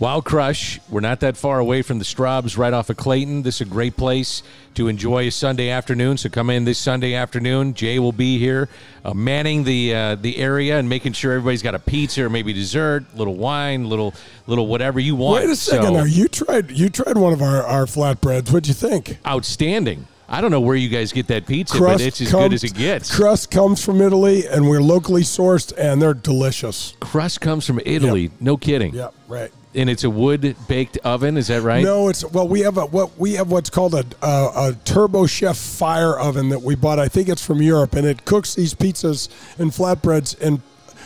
[0.00, 3.42] Wild Crush, we're not that far away from the Straubs, right off of Clayton.
[3.42, 4.42] This is a great place
[4.72, 6.16] to enjoy a Sunday afternoon.
[6.16, 7.74] So come in this Sunday afternoon.
[7.74, 8.70] Jay will be here,
[9.04, 12.54] uh, manning the uh, the area and making sure everybody's got a pizza or maybe
[12.54, 14.14] dessert, little wine, little
[14.46, 15.44] little whatever you want.
[15.44, 15.88] Wait a second.
[15.88, 18.50] So, now you tried you tried one of our our flatbreads.
[18.50, 19.18] What'd you think?
[19.26, 20.06] outstanding.
[20.30, 22.72] I don't know where you guys get that pizza, but it's as good as it
[22.72, 23.14] gets.
[23.14, 26.94] Crust comes from Italy, and we're locally sourced, and they're delicious.
[27.00, 28.30] Crust comes from Italy.
[28.40, 28.94] No kidding.
[28.94, 29.50] Yeah, right.
[29.74, 31.36] And it's a wood baked oven.
[31.36, 31.84] Is that right?
[31.84, 32.48] No, it's well.
[32.48, 34.26] We have a what we have what's called a, a
[34.70, 36.98] a Turbo Chef fire oven that we bought.
[36.98, 39.28] I think it's from Europe, and it cooks these pizzas
[39.60, 40.62] and flatbreads in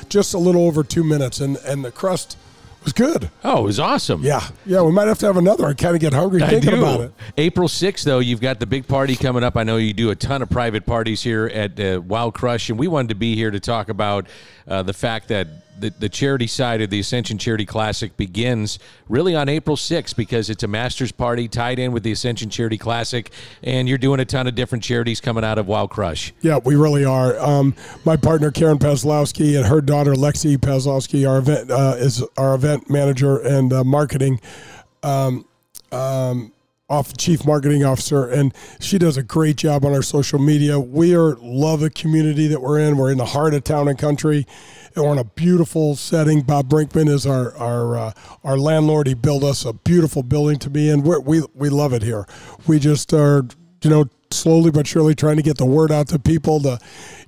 [0.09, 2.39] just a little over two minutes, and and the crust
[2.85, 3.31] was good.
[3.43, 4.23] Oh, it was awesome.
[4.23, 4.83] Yeah, yeah.
[4.83, 5.67] We might have to have another.
[5.67, 6.79] I kind of get hungry I thinking do.
[6.79, 7.13] about it.
[7.39, 9.57] April 6th, though, you've got the big party coming up.
[9.57, 12.79] I know you do a ton of private parties here at uh, Wild Crush, and
[12.79, 14.27] we wanted to be here to talk about
[14.69, 15.49] uh, the fact that
[15.85, 20.49] the, the charity side of the Ascension Charity Classic begins really on April 6th because
[20.49, 23.31] it's a master's party tied in with the Ascension Charity Classic,
[23.63, 26.33] and you're doing a ton of different charities coming out of Wild Crush.
[26.41, 27.39] Yeah, we really are.
[27.39, 27.75] Um,
[28.07, 32.89] my partner Karen Pazlowski and her daughter Lexi Pazlowski, our event uh, is our event
[32.89, 34.41] manager and uh, marketing.
[35.03, 35.45] Um,
[35.93, 36.53] um,
[36.91, 41.15] off chief marketing officer and she does a great job on our social media we
[41.15, 44.47] are love the community that we're in we're in the heart of town and country
[44.97, 46.43] we're in a beautiful setting.
[46.43, 49.07] Bob brinkman is our our uh, our landlord.
[49.07, 51.03] He built us a beautiful building to be in.
[51.03, 52.27] We're, we we love it here.
[52.67, 53.45] We just are
[53.83, 56.61] you know slowly but surely trying to get the word out to people.
[56.61, 56.81] The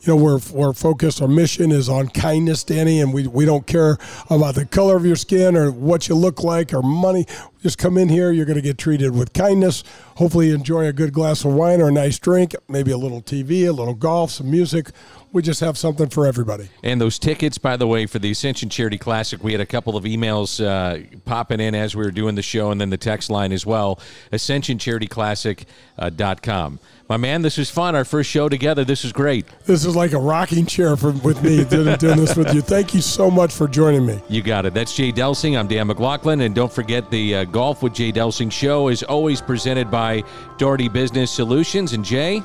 [0.07, 3.66] you know we're, we're focused our mission is on kindness danny and we, we don't
[3.66, 3.98] care
[4.30, 7.26] about the color of your skin or what you look like or money
[7.62, 9.82] just come in here you're going to get treated with kindness
[10.16, 13.20] hopefully you enjoy a good glass of wine or a nice drink maybe a little
[13.20, 14.90] tv a little golf some music
[15.32, 18.70] we just have something for everybody And those tickets, by the way, for the Ascension
[18.70, 22.36] Charity Classic, we had a couple of emails uh, popping in as we were doing
[22.36, 24.00] the show, and then the text line as well.
[24.32, 26.78] AscensionCharityClassic.com.
[27.09, 27.94] My man, this was fun.
[27.94, 28.84] Our first show together.
[28.84, 29.46] This was great.
[29.66, 32.94] this is like a rocking chair for, with me doing, doing this with you thank
[32.94, 34.74] you so much for joining me You got it.
[34.74, 35.59] That's Jay Delsing.
[35.59, 36.42] I'm Dan McLaughlin.
[36.42, 40.22] And don't forget the uh, Golf with Jay Delsing show is always presented by
[40.59, 41.92] Daugherty Business Solutions.
[41.92, 42.42] And Jay,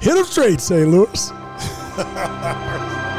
[0.00, 1.30] hit them straight st louis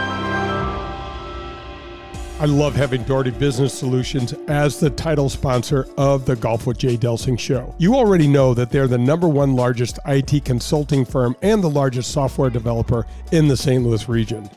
[2.41, 6.97] I love having Daugherty Business Solutions as the title sponsor of the Golf with Jay
[6.97, 7.75] Delsing show.
[7.77, 12.09] You already know that they're the number one largest IT consulting firm and the largest
[12.09, 13.85] software developer in the St.
[13.85, 14.49] Louis region.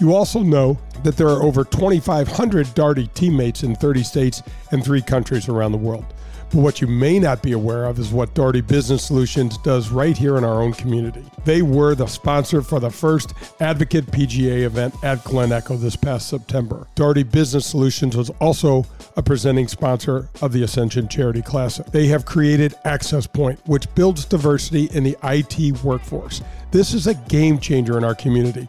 [0.00, 5.00] You also know that there are over 2,500 Daugherty teammates in 30 states and three
[5.00, 6.06] countries around the world.
[6.50, 10.16] But what you may not be aware of is what Daugherty Business Solutions does right
[10.16, 11.22] here in our own community.
[11.44, 16.28] They were the sponsor for the first Advocate PGA event at Glen Echo this past
[16.28, 16.86] September.
[16.94, 18.86] Daugherty Business Solutions was also
[19.16, 21.84] a presenting sponsor of the Ascension Charity Classic.
[21.86, 26.40] They have created Access Point, which builds diversity in the IT workforce.
[26.70, 28.68] This is a game changer in our community.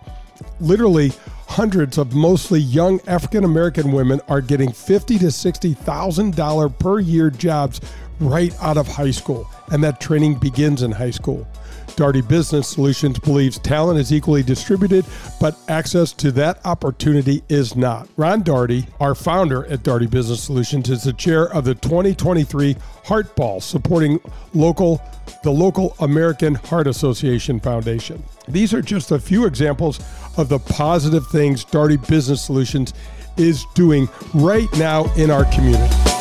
[0.61, 1.13] Literally,
[1.47, 6.99] hundreds of mostly young African American women are getting fifty to sixty thousand dollar per
[6.99, 7.79] year jobs
[8.19, 11.47] right out of high school, and that training begins in high school.
[11.95, 15.05] Daugherty Business Solutions believes talent is equally distributed,
[15.41, 18.07] but access to that opportunity is not.
[18.15, 23.35] Ron Daugherty, our founder at Daugherty Business Solutions, is the chair of the 2023 Heart
[23.35, 24.19] Ball, supporting
[24.53, 25.01] local
[25.43, 28.23] the local American Heart Association Foundation.
[28.49, 29.99] These are just a few examples
[30.37, 32.93] of the positive things Daugherty Business Solutions
[33.37, 36.18] is doing right now in our community.